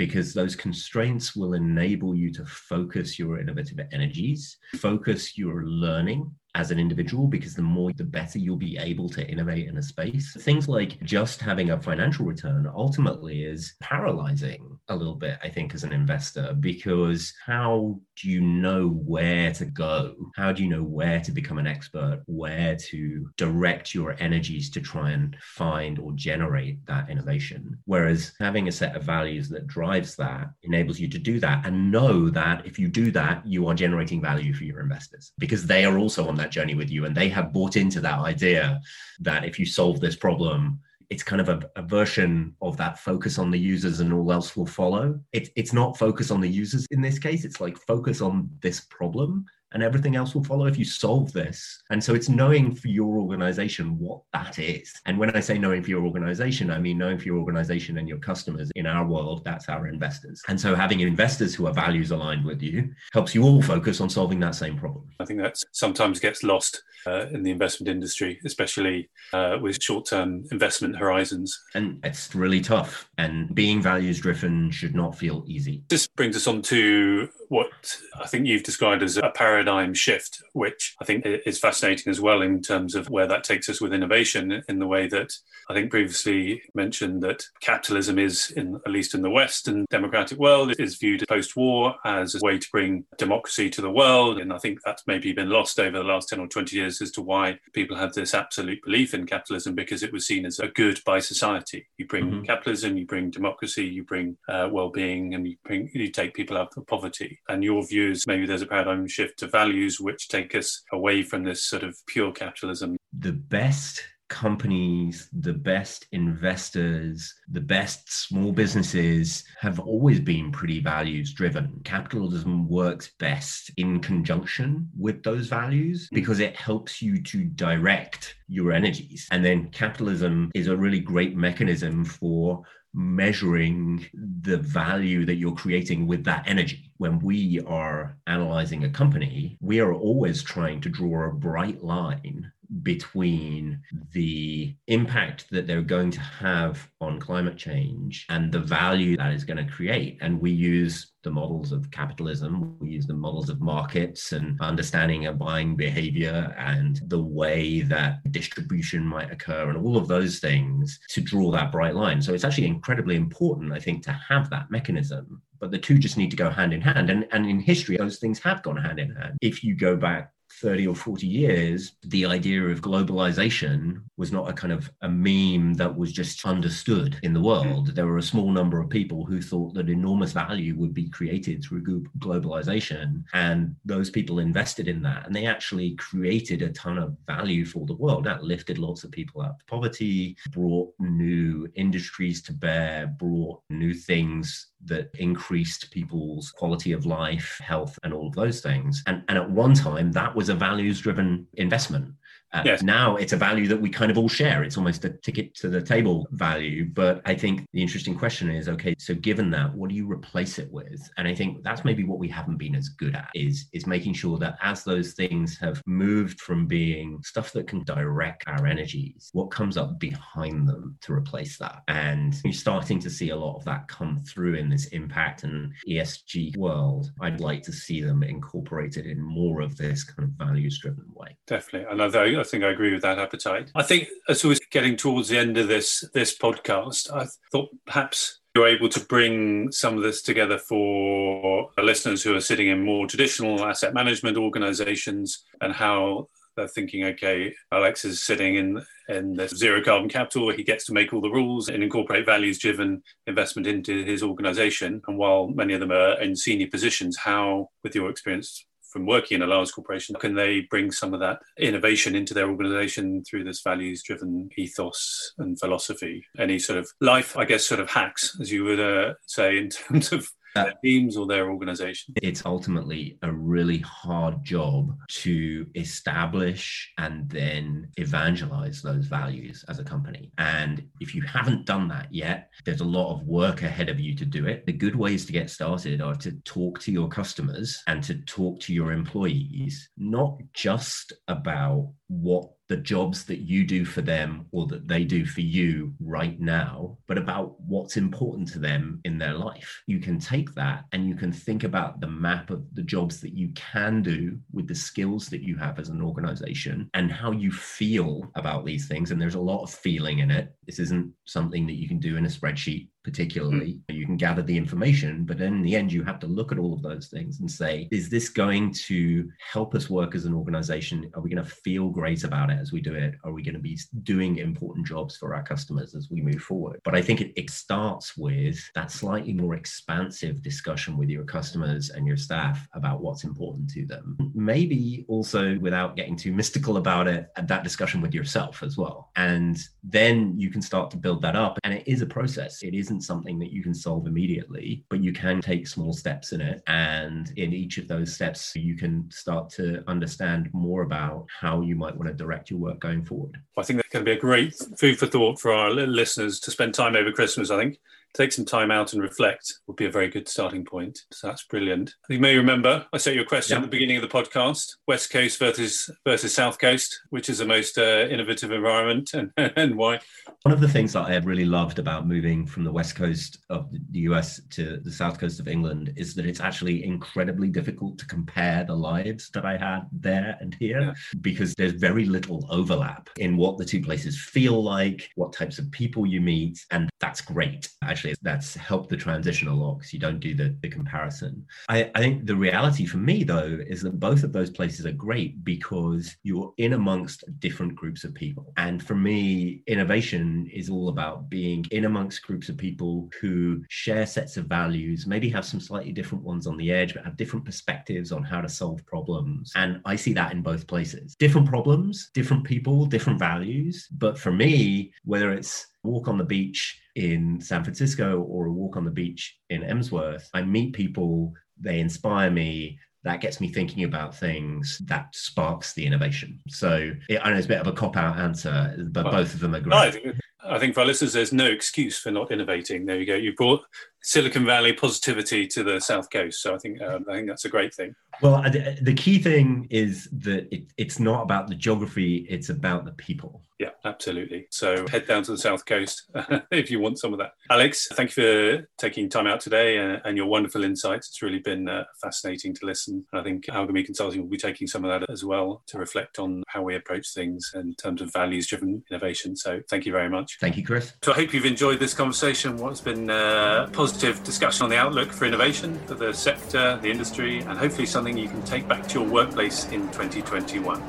because 0.05 0.33
those 0.33 0.53
constraints 0.53 1.33
will 1.33 1.53
enable 1.53 2.13
you 2.13 2.29
to 2.29 2.45
focus 2.45 3.17
your 3.17 3.39
innovative 3.39 3.79
energies, 3.93 4.57
focus 4.75 5.37
your 5.37 5.63
learning, 5.63 6.29
as 6.55 6.71
an 6.71 6.79
individual 6.79 7.27
because 7.27 7.55
the 7.55 7.61
more 7.61 7.91
the 7.93 8.03
better 8.03 8.37
you'll 8.37 8.55
be 8.55 8.77
able 8.77 9.09
to 9.09 9.27
innovate 9.27 9.67
in 9.67 9.77
a 9.77 9.83
space. 9.83 10.35
Things 10.41 10.67
like 10.67 11.01
just 11.03 11.41
having 11.41 11.71
a 11.71 11.81
financial 11.81 12.25
return 12.25 12.69
ultimately 12.73 13.43
is 13.43 13.75
paralyzing 13.79 14.69
a 14.89 14.95
little 14.95 15.15
bit 15.15 15.39
i 15.41 15.47
think 15.47 15.73
as 15.73 15.85
an 15.85 15.93
investor 15.93 16.53
because 16.59 17.33
how 17.45 17.97
do 18.21 18.29
you 18.29 18.41
know 18.41 18.89
where 18.89 19.51
to 19.53 19.65
go? 19.65 20.15
How 20.35 20.51
do 20.51 20.63
you 20.63 20.69
know 20.69 20.83
where 20.83 21.19
to 21.21 21.31
become 21.31 21.57
an 21.57 21.67
expert? 21.67 22.21
Where 22.25 22.75
to 22.75 23.29
direct 23.37 23.93
your 23.93 24.15
energies 24.19 24.69
to 24.71 24.81
try 24.81 25.11
and 25.11 25.35
find 25.41 25.99
or 25.99 26.11
generate 26.13 26.85
that 26.85 27.09
innovation? 27.09 27.77
Whereas 27.85 28.33
having 28.39 28.67
a 28.67 28.71
set 28.71 28.95
of 28.95 29.03
values 29.03 29.49
that 29.49 29.67
drives 29.67 30.15
that 30.17 30.49
enables 30.63 30.99
you 30.99 31.09
to 31.09 31.19
do 31.19 31.39
that 31.39 31.65
and 31.65 31.91
know 31.91 32.29
that 32.29 32.65
if 32.65 32.77
you 32.77 32.87
do 32.87 33.11
that 33.11 33.45
you 33.45 33.67
are 33.67 33.73
generating 33.73 34.21
value 34.21 34.53
for 34.53 34.63
your 34.63 34.79
investors 34.79 35.31
because 35.37 35.65
they 35.65 35.85
are 35.85 35.97
also 35.97 36.27
on 36.27 36.35
that 36.43 36.51
journey 36.51 36.75
with 36.75 36.89
you 36.89 37.05
and 37.05 37.15
they 37.15 37.29
have 37.29 37.53
bought 37.53 37.75
into 37.77 37.99
that 38.01 38.19
idea 38.19 38.81
that 39.19 39.45
if 39.45 39.57
you 39.57 39.65
solve 39.65 39.99
this 39.99 40.15
problem 40.15 40.79
it's 41.09 41.23
kind 41.23 41.41
of 41.41 41.49
a, 41.49 41.69
a, 41.75 41.81
version 41.83 42.55
of 42.61 42.75
that 42.77 42.97
focus 42.97 43.37
on 43.37 43.51
the 43.51 43.59
users 43.59 43.99
and 43.99 44.11
all 44.11 44.31
else 44.31 44.55
will 44.55 44.65
follow. 44.65 45.19
It, 45.31 45.49
it's 45.55 45.73
not 45.73 45.97
focus 45.97 46.31
on 46.31 46.41
the 46.41 46.49
users 46.49 46.87
in 46.89 47.01
this 47.01 47.19
case. 47.19 47.45
It's 47.45 47.61
like 47.61 47.77
focus 47.77 48.19
on 48.19 48.49
this 48.61 48.79
problem 48.79 49.45
and 49.73 49.83
everything 49.83 50.15
else 50.15 50.35
will 50.35 50.43
follow 50.43 50.65
if 50.65 50.77
you 50.77 50.85
solve 50.85 51.31
this. 51.33 51.81
And 51.89 52.03
so 52.03 52.13
it's 52.13 52.29
knowing 52.29 52.75
for 52.75 52.87
your 52.87 53.17
organization 53.17 53.97
what 53.99 54.21
that 54.33 54.59
is. 54.59 54.93
And 55.05 55.17
when 55.17 55.35
I 55.35 55.39
say 55.39 55.57
knowing 55.57 55.83
for 55.83 55.89
your 55.89 56.03
organization, 56.03 56.71
I 56.71 56.79
mean 56.79 56.97
knowing 56.97 57.17
for 57.17 57.25
your 57.25 57.37
organization 57.37 57.97
and 57.97 58.07
your 58.07 58.19
customers. 58.19 58.71
In 58.75 58.85
our 58.85 59.05
world, 59.05 59.43
that's 59.43 59.69
our 59.69 59.87
investors. 59.87 60.41
And 60.47 60.59
so 60.59 60.75
having 60.75 61.01
investors 61.01 61.55
who 61.55 61.67
are 61.67 61.73
values 61.73 62.11
aligned 62.11 62.45
with 62.45 62.61
you 62.61 62.89
helps 63.13 63.33
you 63.35 63.43
all 63.43 63.61
focus 63.61 64.01
on 64.01 64.09
solving 64.09 64.39
that 64.41 64.55
same 64.55 64.77
problem. 64.77 65.09
I 65.19 65.25
think 65.25 65.41
that 65.41 65.57
sometimes 65.71 66.19
gets 66.19 66.43
lost 66.43 66.83
uh, 67.05 67.27
in 67.31 67.43
the 67.43 67.51
investment 67.51 67.89
industry, 67.89 68.39
especially 68.45 69.09
uh, 69.33 69.57
with 69.61 69.81
short 69.81 70.05
term 70.05 70.45
investment 70.51 70.95
horizons. 70.95 71.59
And 71.73 71.99
it's 72.03 72.33
really 72.35 72.61
tough. 72.61 73.09
And 73.17 73.53
being 73.53 73.81
values 73.81 74.19
driven 74.19 74.71
should 74.71 74.95
not 74.95 75.17
feel 75.17 75.43
easy. 75.47 75.83
This 75.89 76.07
brings 76.07 76.35
us 76.35 76.47
on 76.47 76.61
to 76.63 77.29
what 77.53 77.97
I 78.19 78.25
think 78.25 78.47
you've 78.47 78.63
described 78.63 79.03
as 79.03 79.15
a 79.15 79.29
paradigm 79.29 79.93
shift, 79.93 80.41
which 80.53 80.95
I 80.99 81.05
think 81.05 81.23
is 81.23 81.59
fascinating 81.59 82.09
as 82.09 82.19
well 82.19 82.41
in 82.41 82.63
terms 82.63 82.95
of 82.95 83.11
where 83.11 83.27
that 83.27 83.43
takes 83.43 83.69
us 83.69 83.79
with 83.79 83.93
innovation 83.93 84.63
in 84.67 84.79
the 84.79 84.87
way 84.87 85.07
that 85.09 85.33
I 85.69 85.73
think 85.75 85.91
previously 85.91 86.63
mentioned 86.73 87.21
that 87.21 87.43
capitalism 87.61 88.17
is, 88.17 88.49
in 88.51 88.75
at 88.87 88.91
least 88.91 89.13
in 89.13 89.21
the 89.21 89.29
West 89.29 89.67
and 89.67 89.85
democratic 89.89 90.39
world, 90.39 90.73
is 90.79 90.97
viewed 90.97 91.23
post-war 91.29 91.95
as 92.03 92.33
a 92.33 92.39
way 92.41 92.57
to 92.57 92.67
bring 92.71 93.05
democracy 93.19 93.69
to 93.69 93.81
the 93.81 93.91
world. 93.91 94.39
And 94.39 94.51
I 94.51 94.57
think 94.57 94.79
that's 94.83 95.05
maybe 95.05 95.31
been 95.31 95.49
lost 95.49 95.79
over 95.79 95.99
the 95.99 96.03
last 96.03 96.29
10 96.29 96.39
or 96.39 96.47
20 96.47 96.75
years 96.75 97.01
as 97.03 97.11
to 97.11 97.21
why 97.21 97.59
people 97.73 97.95
have 97.95 98.13
this 98.13 98.33
absolute 98.33 98.81
belief 98.83 99.13
in 99.13 99.27
capitalism 99.27 99.75
because 99.75 100.01
it 100.01 100.11
was 100.11 100.25
seen 100.25 100.47
as 100.47 100.57
a 100.57 100.69
good 100.69 100.99
by 101.05 101.19
society. 101.19 101.87
You 101.97 102.07
bring 102.07 102.25
mm-hmm. 102.25 102.43
capitalism, 102.45 102.97
you 102.97 103.05
bring 103.05 103.29
democracy, 103.29 103.85
you 103.85 104.03
bring 104.03 104.37
uh, 104.49 104.69
well-being, 104.71 105.35
and 105.35 105.47
you 105.47 105.57
bring 105.63 105.91
you 105.93 106.09
take 106.09 106.33
people 106.33 106.57
out 106.57 106.75
of 106.75 106.87
poverty 106.87 107.39
and 107.49 107.63
your 107.63 107.85
views 107.85 108.25
maybe 108.27 108.45
there's 108.45 108.61
a 108.61 108.67
paradigm 108.67 109.07
shift 109.07 109.37
to 109.39 109.47
values 109.47 109.99
which 109.99 110.27
take 110.27 110.55
us 110.55 110.83
away 110.91 111.23
from 111.23 111.43
this 111.43 111.65
sort 111.65 111.83
of 111.83 111.97
pure 112.07 112.31
capitalism 112.31 112.95
the 113.19 113.31
best 113.33 114.03
companies, 114.33 115.29
the 115.31 115.53
best 115.53 116.07
investors, 116.11 117.35
the 117.51 117.61
best 117.61 118.11
small 118.11 118.51
businesses 118.51 119.43
have 119.59 119.79
always 119.79 120.19
been 120.19 120.51
pretty 120.51 120.79
values 120.79 121.33
driven. 121.33 121.79
Capitalism 121.83 122.67
works 122.67 123.11
best 123.19 123.69
in 123.77 123.99
conjunction 123.99 124.89
with 124.97 125.21
those 125.21 125.45
values 125.47 126.07
mm. 126.07 126.15
because 126.15 126.39
it 126.39 126.55
helps 126.55 126.99
you 126.99 127.21
to 127.21 127.43
direct 127.43 128.35
your 128.47 128.71
energies. 128.71 129.27
And 129.31 129.45
then 129.45 129.69
capitalism 129.69 130.49
is 130.55 130.67
a 130.67 130.75
really 130.75 130.99
great 130.99 131.35
mechanism 131.35 132.03
for 132.03 132.63
measuring 132.93 134.05
the 134.13 134.57
value 134.57 135.25
that 135.25 135.35
you're 135.35 135.55
creating 135.55 136.07
with 136.07 136.23
that 136.23 136.43
energy. 136.47 136.91
When 136.97 137.19
we 137.19 137.59
are 137.67 138.17
analyzing 138.27 138.83
a 138.83 138.89
company, 138.89 139.57
we 139.59 139.79
are 139.79 139.93
always 139.93 140.43
trying 140.43 140.79
to 140.81 140.89
draw 140.89 141.27
a 141.27 141.33
bright 141.33 141.83
line 141.83 142.52
between 142.81 143.81
the 144.11 144.75
impact 144.87 145.45
that 145.51 145.67
they're 145.67 145.81
going 145.81 146.11
to 146.11 146.19
have 146.19 146.89
on 147.01 147.19
climate 147.19 147.57
change 147.57 148.25
and 148.29 148.51
the 148.51 148.59
value 148.59 149.17
that 149.17 149.33
is 149.33 149.43
going 149.43 149.57
to 149.57 149.71
create. 149.71 150.17
And 150.21 150.39
we 150.39 150.51
use 150.51 151.11
the 151.23 151.31
models 151.31 151.71
of 151.71 151.89
capitalism, 151.91 152.77
we 152.79 152.89
use 152.89 153.07
the 153.07 153.13
models 153.13 153.49
of 153.49 153.61
markets 153.61 154.33
and 154.33 154.59
understanding 154.59 155.25
of 155.25 155.37
buying 155.37 155.75
behavior 155.75 156.53
and 156.57 156.99
the 157.07 157.21
way 157.21 157.81
that 157.81 158.19
distribution 158.31 159.05
might 159.05 159.31
occur 159.31 159.69
and 159.69 159.77
all 159.77 159.95
of 159.95 160.07
those 160.07 160.39
things 160.39 160.99
to 161.09 161.21
draw 161.21 161.51
that 161.51 161.71
bright 161.71 161.95
line. 161.95 162.21
So 162.21 162.33
it's 162.33 162.43
actually 162.43 162.67
incredibly 162.67 163.15
important, 163.15 163.71
I 163.71 163.79
think, 163.79 164.03
to 164.03 164.11
have 164.11 164.49
that 164.49 164.69
mechanism 164.71 165.41
but 165.63 165.71
the 165.71 165.77
two 165.77 165.97
just 165.97 166.17
need 166.17 166.29
to 166.29 166.35
go 166.35 166.49
hand 166.49 166.73
in 166.73 166.81
hand. 166.81 167.09
And, 167.09 167.25
and 167.31 167.49
in 167.49 167.57
history, 167.57 167.95
those 167.95 168.19
things 168.19 168.37
have 168.39 168.61
gone 168.63 168.75
hand 168.75 168.99
in 168.99 169.15
hand. 169.15 169.37
If 169.39 169.63
you 169.63 169.77
go 169.77 169.95
back 169.95 170.32
30 170.61 170.87
or 170.87 170.95
40 170.95 171.27
years, 171.27 171.93
the 172.03 172.25
idea 172.25 172.63
of 172.63 172.81
globalization 172.81 174.01
was 174.17 174.31
not 174.31 174.49
a 174.49 174.53
kind 174.53 174.71
of 174.71 174.91
a 175.01 175.09
meme 175.09 175.73
that 175.75 175.95
was 175.95 176.11
just 176.11 176.45
understood 176.45 177.17
in 177.23 177.33
the 177.33 177.39
mm-hmm. 177.39 177.69
world. 177.69 177.95
There 177.95 178.05
were 178.05 178.17
a 178.17 178.23
small 178.23 178.51
number 178.51 178.79
of 178.79 178.89
people 178.89 179.25
who 179.25 179.41
thought 179.41 179.73
that 179.73 179.89
enormous 179.89 180.31
value 180.31 180.75
would 180.75 180.93
be 180.93 181.09
created 181.09 181.63
through 181.63 182.03
globalization. 182.19 183.23
And 183.33 183.75
those 183.85 184.09
people 184.09 184.39
invested 184.39 184.87
in 184.87 185.01
that. 185.03 185.25
And 185.25 185.35
they 185.35 185.45
actually 185.45 185.95
created 185.95 186.61
a 186.61 186.69
ton 186.69 186.97
of 186.97 187.15
value 187.25 187.65
for 187.65 187.85
the 187.85 187.95
world. 187.95 188.23
That 188.25 188.43
lifted 188.43 188.77
lots 188.77 189.03
of 189.03 189.11
people 189.11 189.41
out 189.41 189.51
of 189.61 189.67
poverty, 189.67 190.37
brought 190.51 190.93
new 190.99 191.67
industries 191.75 192.41
to 192.43 192.53
bear, 192.53 193.07
brought 193.07 193.61
new 193.69 193.93
things 193.93 194.72
that 194.85 195.09
increased 195.19 195.91
people's 195.91 196.51
quality 196.51 196.91
of 196.91 197.05
life, 197.05 197.59
health, 197.63 197.97
and 198.03 198.13
all 198.13 198.27
of 198.27 198.35
those 198.35 198.61
things. 198.61 199.03
And, 199.07 199.23
and 199.27 199.37
at 199.37 199.49
one 199.49 199.73
time, 199.73 200.11
that 200.11 200.35
was 200.35 200.49
a 200.49 200.55
values 200.55 200.99
driven 201.01 201.47
investment. 201.55 202.13
Uh, 202.53 202.61
yes. 202.63 202.83
Now 202.83 203.15
it's 203.15 203.33
a 203.33 203.37
value 203.37 203.67
that 203.67 203.81
we 203.81 203.89
kind 203.89 204.11
of 204.11 204.17
all 204.17 204.29
share. 204.29 204.63
It's 204.63 204.77
almost 204.77 205.03
a 205.05 205.09
ticket 205.09 205.55
to 205.55 205.69
the 205.69 205.81
table 205.81 206.27
value. 206.31 206.85
But 206.85 207.21
I 207.25 207.35
think 207.35 207.65
the 207.73 207.81
interesting 207.81 208.17
question 208.17 208.51
is 208.51 208.69
okay, 208.69 208.93
so 208.99 209.15
given 209.15 209.49
that, 209.51 209.73
what 209.73 209.89
do 209.89 209.95
you 209.95 210.09
replace 210.09 210.59
it 210.59 210.71
with? 210.71 211.09
And 211.17 211.27
I 211.27 211.33
think 211.33 211.63
that's 211.63 211.83
maybe 211.83 212.03
what 212.03 212.19
we 212.19 212.27
haven't 212.27 212.57
been 212.57 212.75
as 212.75 212.89
good 212.89 213.15
at 213.15 213.29
is, 213.33 213.67
is 213.73 213.87
making 213.87 214.13
sure 214.13 214.37
that 214.37 214.57
as 214.61 214.83
those 214.83 215.13
things 215.13 215.57
have 215.57 215.81
moved 215.85 216.41
from 216.41 216.67
being 216.67 217.21
stuff 217.23 217.51
that 217.53 217.67
can 217.67 217.83
direct 217.83 218.43
our 218.47 218.67
energies, 218.67 219.29
what 219.33 219.51
comes 219.51 219.77
up 219.77 219.99
behind 219.99 220.67
them 220.67 220.97
to 221.01 221.13
replace 221.13 221.57
that? 221.57 221.81
And 221.87 222.35
you're 222.43 222.53
starting 222.53 222.99
to 222.99 223.09
see 223.09 223.29
a 223.29 223.35
lot 223.35 223.57
of 223.57 223.65
that 223.65 223.87
come 223.87 224.21
through 224.21 224.55
in 224.55 224.69
this 224.69 224.87
impact 224.87 225.43
and 225.43 225.73
ESG 225.89 226.55
world. 226.57 227.11
I'd 227.19 227.39
like 227.39 227.63
to 227.63 227.73
see 227.73 228.01
them 228.01 228.21
incorporated 228.21 229.05
in 229.07 229.21
more 229.21 229.61
of 229.61 229.75
this 229.75 230.03
kind 230.03 230.29
of 230.29 230.35
values 230.35 230.79
driven 230.79 231.05
way. 231.15 231.35
Definitely. 231.47 231.87
I 231.89 231.93
love 231.93 232.11
that 232.11 232.27
I 232.43 232.45
think 232.45 232.65
I 232.65 232.71
agree 232.71 232.91
with 232.91 233.01
that 233.03 233.19
appetite. 233.19 233.71
I 233.73 233.83
think 233.83 234.09
as 234.27 234.43
we 234.43 234.53
are 234.53 234.57
getting 234.69 234.97
towards 234.97 235.29
the 235.29 235.37
end 235.37 235.57
of 235.57 235.69
this 235.69 236.03
this 236.13 236.37
podcast, 236.37 237.09
I 237.09 237.27
thought 237.53 237.69
perhaps 237.85 238.39
you're 238.53 238.67
able 238.67 238.89
to 238.89 238.99
bring 238.99 239.71
some 239.71 239.95
of 239.95 240.03
this 240.03 240.21
together 240.21 240.57
for 240.57 241.69
listeners 241.81 242.21
who 242.21 242.35
are 242.35 242.41
sitting 242.41 242.67
in 242.67 242.83
more 242.83 243.07
traditional 243.07 243.63
asset 243.63 243.93
management 243.93 244.35
organizations 244.35 245.45
and 245.61 245.71
how 245.71 246.27
they're 246.57 246.67
thinking, 246.67 247.05
okay, 247.05 247.55
Alex 247.71 248.03
is 248.03 248.21
sitting 248.21 248.55
in 248.55 248.85
in 249.07 249.35
the 249.35 249.47
zero 249.47 249.81
carbon 249.81 250.09
capital 250.09 250.51
he 250.51 250.63
gets 250.63 250.85
to 250.85 250.93
make 250.93 251.13
all 251.13 251.21
the 251.21 251.29
rules 251.29 251.69
and 251.69 251.81
incorporate 251.81 252.25
values 252.25 252.59
driven 252.59 253.01
investment 253.25 253.67
into 253.67 254.03
his 254.03 254.21
organization. 254.21 255.01
And 255.07 255.17
while 255.17 255.47
many 255.47 255.73
of 255.73 255.79
them 255.79 255.93
are 255.93 256.19
in 256.19 256.35
senior 256.35 256.67
positions, 256.67 257.17
how, 257.17 257.69
with 257.83 257.95
your 257.95 258.09
experience, 258.09 258.65
from 258.93 259.07
working 259.07 259.35
in 259.35 259.41
a 259.41 259.47
large 259.47 259.71
corporation, 259.71 260.15
can 260.15 260.35
they 260.35 260.61
bring 260.69 260.91
some 260.91 261.13
of 261.15 261.19
that 261.19 261.39
innovation 261.57 262.15
into 262.15 262.35
their 262.35 262.47
organization 262.47 263.23
through 263.23 263.43
this 263.43 263.61
values 263.61 264.03
driven 264.03 264.49
ethos 264.55 265.33
and 265.39 265.59
philosophy? 265.59 266.23
Any 266.37 266.59
sort 266.59 266.77
of 266.77 266.87
life, 267.01 267.35
I 267.35 267.45
guess, 267.45 267.65
sort 267.65 267.79
of 267.79 267.89
hacks, 267.89 268.37
as 268.39 268.51
you 268.51 268.63
would 268.63 268.79
uh, 268.79 269.15
say, 269.25 269.57
in 269.57 269.69
terms 269.69 270.11
of 270.13 270.29
their 270.53 270.73
teams 270.83 271.17
or 271.17 271.27
their 271.27 271.49
organization? 271.49 272.13
It's 272.21 272.45
ultimately 272.45 273.17
a 273.21 273.31
really 273.31 273.79
hard 273.79 274.43
job 274.43 274.97
to 275.09 275.65
establish 275.75 276.91
and 276.97 277.29
then 277.29 277.89
evangelize 277.97 278.81
those 278.81 279.05
values 279.07 279.63
as 279.67 279.79
a 279.79 279.83
company. 279.83 280.31
And 280.37 280.85
if 280.99 281.15
you 281.15 281.21
haven't 281.23 281.65
done 281.65 281.87
that 281.89 282.13
yet, 282.13 282.49
there's 282.65 282.81
a 282.81 282.85
lot 282.85 283.13
of 283.13 283.27
work 283.27 283.61
ahead 283.63 283.89
of 283.89 283.99
you 283.99 284.15
to 284.15 284.25
do 284.25 284.45
it. 284.47 284.65
The 284.65 284.73
good 284.73 284.95
ways 284.95 285.25
to 285.25 285.33
get 285.33 285.49
started 285.49 286.01
are 286.01 286.15
to 286.15 286.31
talk 286.43 286.79
to 286.81 286.91
your 286.91 287.07
customers 287.07 287.81
and 287.87 288.03
to 288.03 288.15
talk 288.21 288.59
to 288.61 288.73
your 288.73 288.91
employees, 288.91 289.89
not 289.97 290.37
just 290.53 291.13
about 291.27 291.91
what 292.07 292.51
the 292.73 292.77
jobs 292.77 293.23
that 293.25 293.41
you 293.41 293.63
do 293.63 293.85
for 293.85 294.01
them 294.01 294.47
or 294.51 294.65
that 294.65 294.87
they 294.87 295.03
do 295.03 295.27
for 295.27 295.41
you 295.41 295.93
right 295.99 296.39
now, 296.39 296.97
but 297.07 297.19
about 297.19 297.53
what's 297.61 297.97
important 297.97 298.47
to 298.47 298.57
them 298.57 298.99
in 299.05 299.19
their 299.19 299.35
life. 299.35 299.83
You 299.85 299.99
can 299.99 300.17
take 300.17 300.55
that 300.55 300.85
and 300.91 301.07
you 301.07 301.13
can 301.13 301.31
think 301.31 301.65
about 301.65 302.01
the 302.01 302.07
map 302.07 302.49
of 302.49 302.63
the 302.73 302.81
jobs 302.81 303.21
that 303.21 303.37
you 303.37 303.49
can 303.53 304.01
do 304.01 304.39
with 304.51 304.67
the 304.67 304.73
skills 304.73 305.27
that 305.27 305.43
you 305.43 305.55
have 305.55 305.77
as 305.77 305.89
an 305.89 306.01
organization 306.01 306.89
and 306.95 307.11
how 307.11 307.29
you 307.29 307.51
feel 307.51 308.31
about 308.33 308.65
these 308.65 308.87
things. 308.87 309.11
And 309.11 309.21
there's 309.21 309.35
a 309.35 309.39
lot 309.39 309.61
of 309.61 309.69
feeling 309.69 310.17
in 310.17 310.31
it. 310.31 310.51
This 310.65 310.79
isn't 310.79 311.11
something 311.25 311.67
that 311.67 311.73
you 311.73 311.87
can 311.87 311.99
do 311.99 312.17
in 312.17 312.25
a 312.25 312.29
spreadsheet 312.29 312.87
particularly. 313.03 313.79
Mm. 313.91 313.95
You 313.95 314.05
can 314.05 314.17
gather 314.17 314.41
the 314.41 314.57
information, 314.57 315.25
but 315.25 315.37
then 315.37 315.53
in 315.55 315.61
the 315.61 315.75
end, 315.75 315.91
you 315.91 316.03
have 316.03 316.19
to 316.19 316.27
look 316.27 316.51
at 316.51 316.57
all 316.57 316.73
of 316.73 316.81
those 316.81 317.07
things 317.07 317.39
and 317.39 317.49
say, 317.49 317.87
is 317.91 318.09
this 318.09 318.29
going 318.29 318.73
to 318.85 319.29
help 319.51 319.75
us 319.75 319.89
work 319.89 320.15
as 320.15 320.25
an 320.25 320.33
organization? 320.33 321.11
Are 321.13 321.21
we 321.21 321.29
going 321.29 321.43
to 321.43 321.49
feel 321.49 321.89
great 321.89 322.23
about 322.23 322.49
it 322.49 322.59
as 322.59 322.71
we 322.71 322.81
do 322.81 322.93
it? 322.95 323.15
Are 323.23 323.33
we 323.33 323.43
going 323.43 323.55
to 323.55 323.61
be 323.61 323.77
doing 324.03 324.37
important 324.37 324.87
jobs 324.87 325.17
for 325.17 325.35
our 325.35 325.43
customers 325.43 325.95
as 325.95 326.09
we 326.09 326.21
move 326.21 326.41
forward? 326.41 326.79
But 326.83 326.95
I 326.95 327.01
think 327.01 327.21
it, 327.21 327.33
it 327.35 327.49
starts 327.49 328.15
with 328.17 328.59
that 328.75 328.91
slightly 328.91 329.33
more 329.33 329.55
expansive 329.55 330.41
discussion 330.41 330.97
with 330.97 331.09
your 331.09 331.23
customers 331.23 331.89
and 331.89 332.07
your 332.07 332.17
staff 332.17 332.67
about 332.73 333.01
what's 333.01 333.23
important 333.23 333.69
to 333.71 333.85
them. 333.85 334.17
Maybe 334.33 335.05
also 335.07 335.57
without 335.59 335.95
getting 335.95 336.15
too 336.15 336.31
mystical 336.31 336.77
about 336.77 337.07
it, 337.07 337.27
that 337.41 337.63
discussion 337.63 338.01
with 338.01 338.13
yourself 338.13 338.63
as 338.63 338.77
well. 338.77 339.11
And 339.15 339.57
then 339.83 340.37
you 340.37 340.49
can 340.53 340.61
start 340.61 340.89
to 340.91 340.97
build 340.97 341.21
that 341.23 341.35
up. 341.35 341.59
And 341.65 341.73
it 341.73 341.83
is 341.85 342.01
a 342.01 342.05
process. 342.05 342.63
It 342.63 342.73
isn't 342.73 343.01
something 343.01 343.37
that 343.39 343.51
you 343.51 343.61
can 343.61 343.73
solve 343.73 344.07
immediately, 344.07 344.85
but 344.89 345.03
you 345.03 345.11
can 345.11 345.41
take 345.41 345.67
small 345.67 345.91
steps 345.91 346.31
in 346.31 346.39
it. 346.39 346.63
And 346.67 347.33
in 347.35 347.51
each 347.51 347.77
of 347.77 347.89
those 347.89 348.13
steps, 348.13 348.55
you 348.55 348.77
can 348.77 349.09
start 349.11 349.49
to 349.51 349.83
understand 349.87 350.49
more 350.53 350.83
about 350.83 351.25
how 351.37 351.61
you 351.61 351.75
might 351.75 351.97
want 351.97 352.07
to 352.07 352.13
direct 352.13 352.49
your 352.49 352.59
work 352.59 352.79
going 352.79 353.03
forward. 353.03 353.37
I 353.57 353.63
think 353.63 353.77
that 353.79 353.89
can 353.89 354.05
be 354.05 354.11
a 354.11 354.19
great 354.19 354.55
food 354.77 354.97
for 354.97 355.07
thought 355.07 355.39
for 355.41 355.51
our 355.51 355.71
listeners 355.71 356.39
to 356.41 356.51
spend 356.51 356.73
time 356.73 356.95
over 356.95 357.11
Christmas. 357.11 357.51
I 357.51 357.57
think 357.57 357.79
take 358.13 358.31
some 358.31 358.45
time 358.45 358.71
out 358.71 358.93
and 358.93 359.01
reflect 359.01 359.59
would 359.67 359.75
be 359.75 359.85
a 359.85 359.91
very 359.91 360.07
good 360.07 360.27
starting 360.27 360.63
point. 360.63 360.99
So 361.11 361.27
that's 361.27 361.43
brilliant. 361.45 361.93
You 362.09 362.19
may 362.19 362.35
remember 362.35 362.85
I 362.93 362.97
set 362.97 363.15
your 363.15 363.25
question 363.25 363.57
at 363.57 363.61
the 363.61 363.67
beginning 363.67 363.97
of 363.97 364.01
the 364.01 364.07
podcast: 364.07 364.75
West 364.87 365.11
Coast 365.11 365.39
versus 365.39 365.89
versus 366.05 366.33
South 366.33 366.59
Coast, 366.59 367.01
which 367.09 367.29
is 367.29 367.39
the 367.39 367.45
most 367.45 367.77
uh, 367.77 368.07
innovative 368.09 368.51
environment, 368.51 369.11
and, 369.13 369.31
and 369.55 369.75
why? 369.75 369.99
One 370.43 370.53
of 370.53 370.61
the 370.61 370.67
things 370.67 370.93
that 370.93 371.05
I 371.05 371.13
have 371.13 371.25
really 371.25 371.45
loved 371.45 371.79
about 371.79 372.07
moving 372.07 372.45
from 372.45 372.63
the 372.63 372.71
West 372.71 372.95
Coast 372.95 373.39
of 373.49 373.71
the 373.71 373.99
US 373.99 374.41
to 374.51 374.77
the 374.77 374.91
South 374.91 375.19
Coast 375.19 375.39
of 375.39 375.47
England 375.47 375.93
is 375.95 376.13
that 376.15 376.25
it's 376.25 376.39
actually 376.39 376.83
incredibly 376.83 377.49
difficult 377.49 377.97
to 377.99 378.05
compare 378.05 378.63
the 378.63 378.75
lives 378.75 379.29
that 379.33 379.45
I 379.45 379.57
had 379.57 379.87
there 379.91 380.37
and 380.39 380.55
here 380.59 380.81
yeah. 380.81 380.93
because 381.21 381.53
there's 381.55 381.73
very 381.73 382.05
little 382.05 382.45
overlap 382.49 383.09
in 383.17 383.37
what 383.37 383.57
the 383.57 383.65
two 383.65 383.81
places 383.81 384.19
feel 384.19 384.63
like, 384.63 385.09
what 385.15 385.33
types 385.33 385.59
of 385.59 385.71
people 385.71 386.05
you 386.05 386.21
meet, 386.21 386.63
and 386.71 386.89
that's 386.99 387.21
great. 387.21 387.69
Actually 387.83 388.02
actually 388.03 388.19
that's 388.21 388.55
helped 388.55 388.89
the 388.89 388.97
transition 388.97 389.47
a 389.47 389.53
lot 389.53 389.75
because 389.75 389.93
you 389.93 389.99
don't 389.99 390.19
do 390.19 390.33
the, 390.35 390.55
the 390.61 390.69
comparison. 390.69 391.45
I, 391.69 391.89
I 391.95 391.99
think 391.99 392.25
the 392.25 392.35
reality 392.35 392.85
for 392.85 392.97
me, 392.97 393.23
though, 393.23 393.59
is 393.67 393.81
that 393.81 393.99
both 393.99 394.23
of 394.23 394.33
those 394.33 394.49
places 394.49 394.85
are 394.85 394.91
great 394.91 395.43
because 395.43 396.15
you're 396.23 396.53
in 396.57 396.73
amongst 396.73 397.23
different 397.39 397.75
groups 397.75 398.03
of 398.03 398.13
people. 398.13 398.53
And 398.57 398.83
for 398.83 398.95
me, 398.95 399.63
innovation 399.67 400.49
is 400.53 400.69
all 400.69 400.89
about 400.89 401.29
being 401.29 401.65
in 401.71 401.85
amongst 401.85 402.23
groups 402.23 402.49
of 402.49 402.57
people 402.57 403.09
who 403.21 403.63
share 403.69 404.05
sets 404.05 404.37
of 404.37 404.45
values, 404.45 405.07
maybe 405.07 405.29
have 405.29 405.45
some 405.45 405.59
slightly 405.59 405.91
different 405.91 406.23
ones 406.23 406.47
on 406.47 406.57
the 406.57 406.71
edge, 406.71 406.93
but 406.93 407.05
have 407.05 407.17
different 407.17 407.45
perspectives 407.45 408.11
on 408.11 408.23
how 408.23 408.41
to 408.41 408.49
solve 408.49 408.85
problems. 408.85 409.51
And 409.55 409.81
I 409.85 409.95
see 409.95 410.13
that 410.13 410.31
in 410.31 410.41
both 410.41 410.67
places. 410.67 411.15
Different 411.15 411.47
problems, 411.47 412.09
different 412.13 412.43
people, 412.43 412.85
different 412.85 413.19
values. 413.19 413.87
But 413.91 414.17
for 414.17 414.31
me, 414.31 414.91
whether 415.05 415.31
it's 415.31 415.67
walk 415.83 416.07
on 416.07 416.17
the 416.17 416.23
beach 416.23 416.79
in 416.95 417.39
San 417.41 417.63
Francisco 417.63 418.21
or 418.21 418.45
a 418.45 418.51
walk 418.51 418.77
on 418.77 418.85
the 418.85 418.91
beach 418.91 419.37
in 419.49 419.63
Emsworth, 419.63 420.29
I 420.33 420.41
meet 420.41 420.73
people, 420.73 421.33
they 421.59 421.79
inspire 421.79 422.31
me, 422.31 422.79
that 423.03 423.19
gets 423.19 423.41
me 423.41 423.49
thinking 423.49 423.83
about 423.83 424.15
things 424.15 424.81
that 424.85 425.13
sparks 425.13 425.73
the 425.73 425.85
innovation. 425.85 426.39
So 426.47 426.91
it, 427.09 427.19
I 427.21 427.29
know 427.29 427.35
it's 427.35 427.45
a 427.45 427.49
bit 427.49 427.59
of 427.59 427.67
a 427.67 427.73
cop 427.73 427.97
out 427.97 428.17
answer, 428.17 428.75
but 428.91 429.03
well, 429.03 429.13
both 429.13 429.33
of 429.33 429.41
them 429.41 429.55
are 429.55 429.59
great. 429.59 429.73
I 429.73 429.91
think, 429.91 430.15
I 430.41 430.59
think 430.59 430.73
for 430.73 430.81
our 430.81 430.85
listeners, 430.85 431.13
there's 431.13 431.33
no 431.33 431.45
excuse 431.45 431.97
for 431.97 432.11
not 432.11 432.31
innovating. 432.31 432.85
There 432.85 432.97
you 432.97 433.05
go. 433.05 433.15
You 433.15 433.33
brought 433.35 433.61
Silicon 434.03 434.45
Valley 434.45 434.73
positivity 434.73 435.47
to 435.47 435.63
the 435.63 435.79
South 435.79 436.09
Coast. 436.09 436.41
So 436.41 436.53
I 436.53 436.57
think 436.57 436.81
um, 436.81 437.05
I 437.09 437.15
think 437.15 437.27
that's 437.27 437.45
a 437.45 437.49
great 437.49 437.73
thing. 437.73 437.95
Well, 438.21 438.43
the 438.43 438.93
key 438.95 439.19
thing 439.19 439.67
is 439.69 440.07
that 440.11 440.53
it, 440.53 440.71
it's 440.77 440.99
not 440.99 441.23
about 441.23 441.47
the 441.47 441.55
geography; 441.55 442.25
it's 442.29 442.49
about 442.49 442.85
the 442.85 442.91
people. 442.91 443.41
Yeah, 443.59 443.69
absolutely. 443.85 444.47
So 444.49 444.85
head 444.89 445.07
down 445.07 445.23
to 445.23 445.31
the 445.31 445.37
South 445.37 445.65
Coast 445.65 446.03
if 446.51 446.69
you 446.69 446.81
want 446.81 446.99
some 446.99 447.13
of 447.13 447.19
that. 447.19 447.31
Alex, 447.49 447.87
thank 447.93 448.15
you 448.17 448.23
for 448.23 448.67
taking 448.77 449.07
time 449.07 449.25
out 449.25 449.39
today 449.39 449.77
and, 449.77 450.01
and 450.03 450.17
your 450.17 450.25
wonderful 450.25 450.65
insights. 450.65 451.07
It's 451.07 451.21
really 451.21 451.39
been 451.39 451.69
uh, 451.69 451.85
fascinating 452.01 452.53
to 452.55 452.65
listen. 452.65 453.05
I 453.13 453.23
think 453.23 453.45
Algomi 453.45 453.85
Consulting 453.85 454.21
will 454.21 454.27
be 454.27 454.37
taking 454.37 454.67
some 454.67 454.83
of 454.83 454.89
that 454.89 455.09
as 455.09 455.23
well 455.23 455.63
to 455.67 455.77
reflect 455.77 456.19
on 456.19 456.43
how 456.49 456.61
we 456.61 456.75
approach 456.75 457.13
things 457.13 457.51
in 457.55 457.73
terms 457.75 458.01
of 458.01 458.11
values-driven 458.11 458.83
innovation. 458.91 459.35
So 459.37 459.61
thank 459.69 459.85
you 459.85 459.93
very 459.93 460.09
much. 460.09 460.39
Thank 460.41 460.57
you, 460.57 460.65
Chris. 460.65 460.91
So 461.01 461.13
I 461.13 461.15
hope 461.15 461.33
you've 461.33 461.45
enjoyed 461.45 461.79
this 461.79 461.93
conversation. 461.93 462.57
What's 462.57 462.81
been 462.81 463.09
uh, 463.09 463.67
positive 463.71 463.92
positive 463.93 464.23
discussion 464.23 464.63
on 464.63 464.71
the 464.71 464.75
outlook 464.75 465.11
for 465.11 465.25
innovation 465.25 465.77
for 465.85 465.93
the 465.93 466.11
sector, 466.11 466.79
the 466.81 466.89
industry, 466.89 467.41
and 467.41 467.59
hopefully 467.59 467.85
something 467.85 468.17
you 468.17 468.27
can 468.27 468.41
take 468.41 468.67
back 468.67 468.87
to 468.87 468.99
your 468.99 469.07
workplace 469.07 469.65
in 469.65 469.81
2021. 469.89 470.81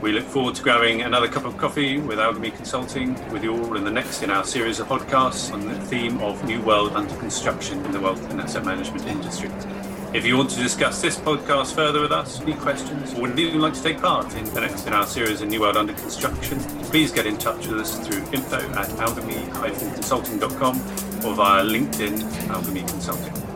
We 0.00 0.12
look 0.12 0.22
forward 0.22 0.54
to 0.54 0.62
grabbing 0.62 1.02
another 1.02 1.26
cup 1.26 1.46
of 1.46 1.58
coffee 1.58 1.98
with 1.98 2.20
Algomi 2.20 2.54
Consulting 2.54 3.14
with 3.32 3.42
you 3.42 3.52
all 3.52 3.76
in 3.76 3.82
the 3.82 3.90
next 3.90 4.22
in 4.22 4.30
our 4.30 4.44
series 4.44 4.78
of 4.78 4.86
podcasts 4.86 5.52
on 5.52 5.66
the 5.66 5.74
theme 5.86 6.20
of 6.20 6.44
New 6.44 6.62
World 6.62 6.92
under 6.92 7.16
construction 7.16 7.84
in 7.86 7.90
the 7.90 7.98
wealth 7.98 8.30
and 8.30 8.40
asset 8.40 8.64
management 8.64 9.04
industry. 9.06 9.50
If 10.14 10.24
you 10.24 10.36
want 10.36 10.50
to 10.50 10.62
discuss 10.62 11.02
this 11.02 11.18
podcast 11.18 11.74
further 11.74 12.00
with 12.00 12.12
us, 12.12 12.40
any 12.40 12.54
questions, 12.54 13.14
or 13.14 13.22
would 13.22 13.36
even 13.36 13.62
like 13.62 13.74
to 13.74 13.82
take 13.82 14.00
part 14.00 14.32
in 14.36 14.44
the 14.54 14.60
next 14.60 14.86
in 14.86 14.92
our 14.92 15.06
series 15.06 15.42
in 15.42 15.48
New 15.48 15.62
World 15.62 15.76
Under 15.76 15.94
Construction, 15.94 16.60
please 16.84 17.10
get 17.10 17.26
in 17.26 17.36
touch 17.36 17.66
with 17.66 17.80
us 17.80 17.98
through 18.06 18.22
info 18.30 18.60
at 18.74 18.86
algomi-consulting.com 18.90 21.03
or 21.24 21.34
via 21.34 21.62
LinkedIn 21.64 22.50
Alchemy 22.50 22.82
Consulting. 22.82 23.53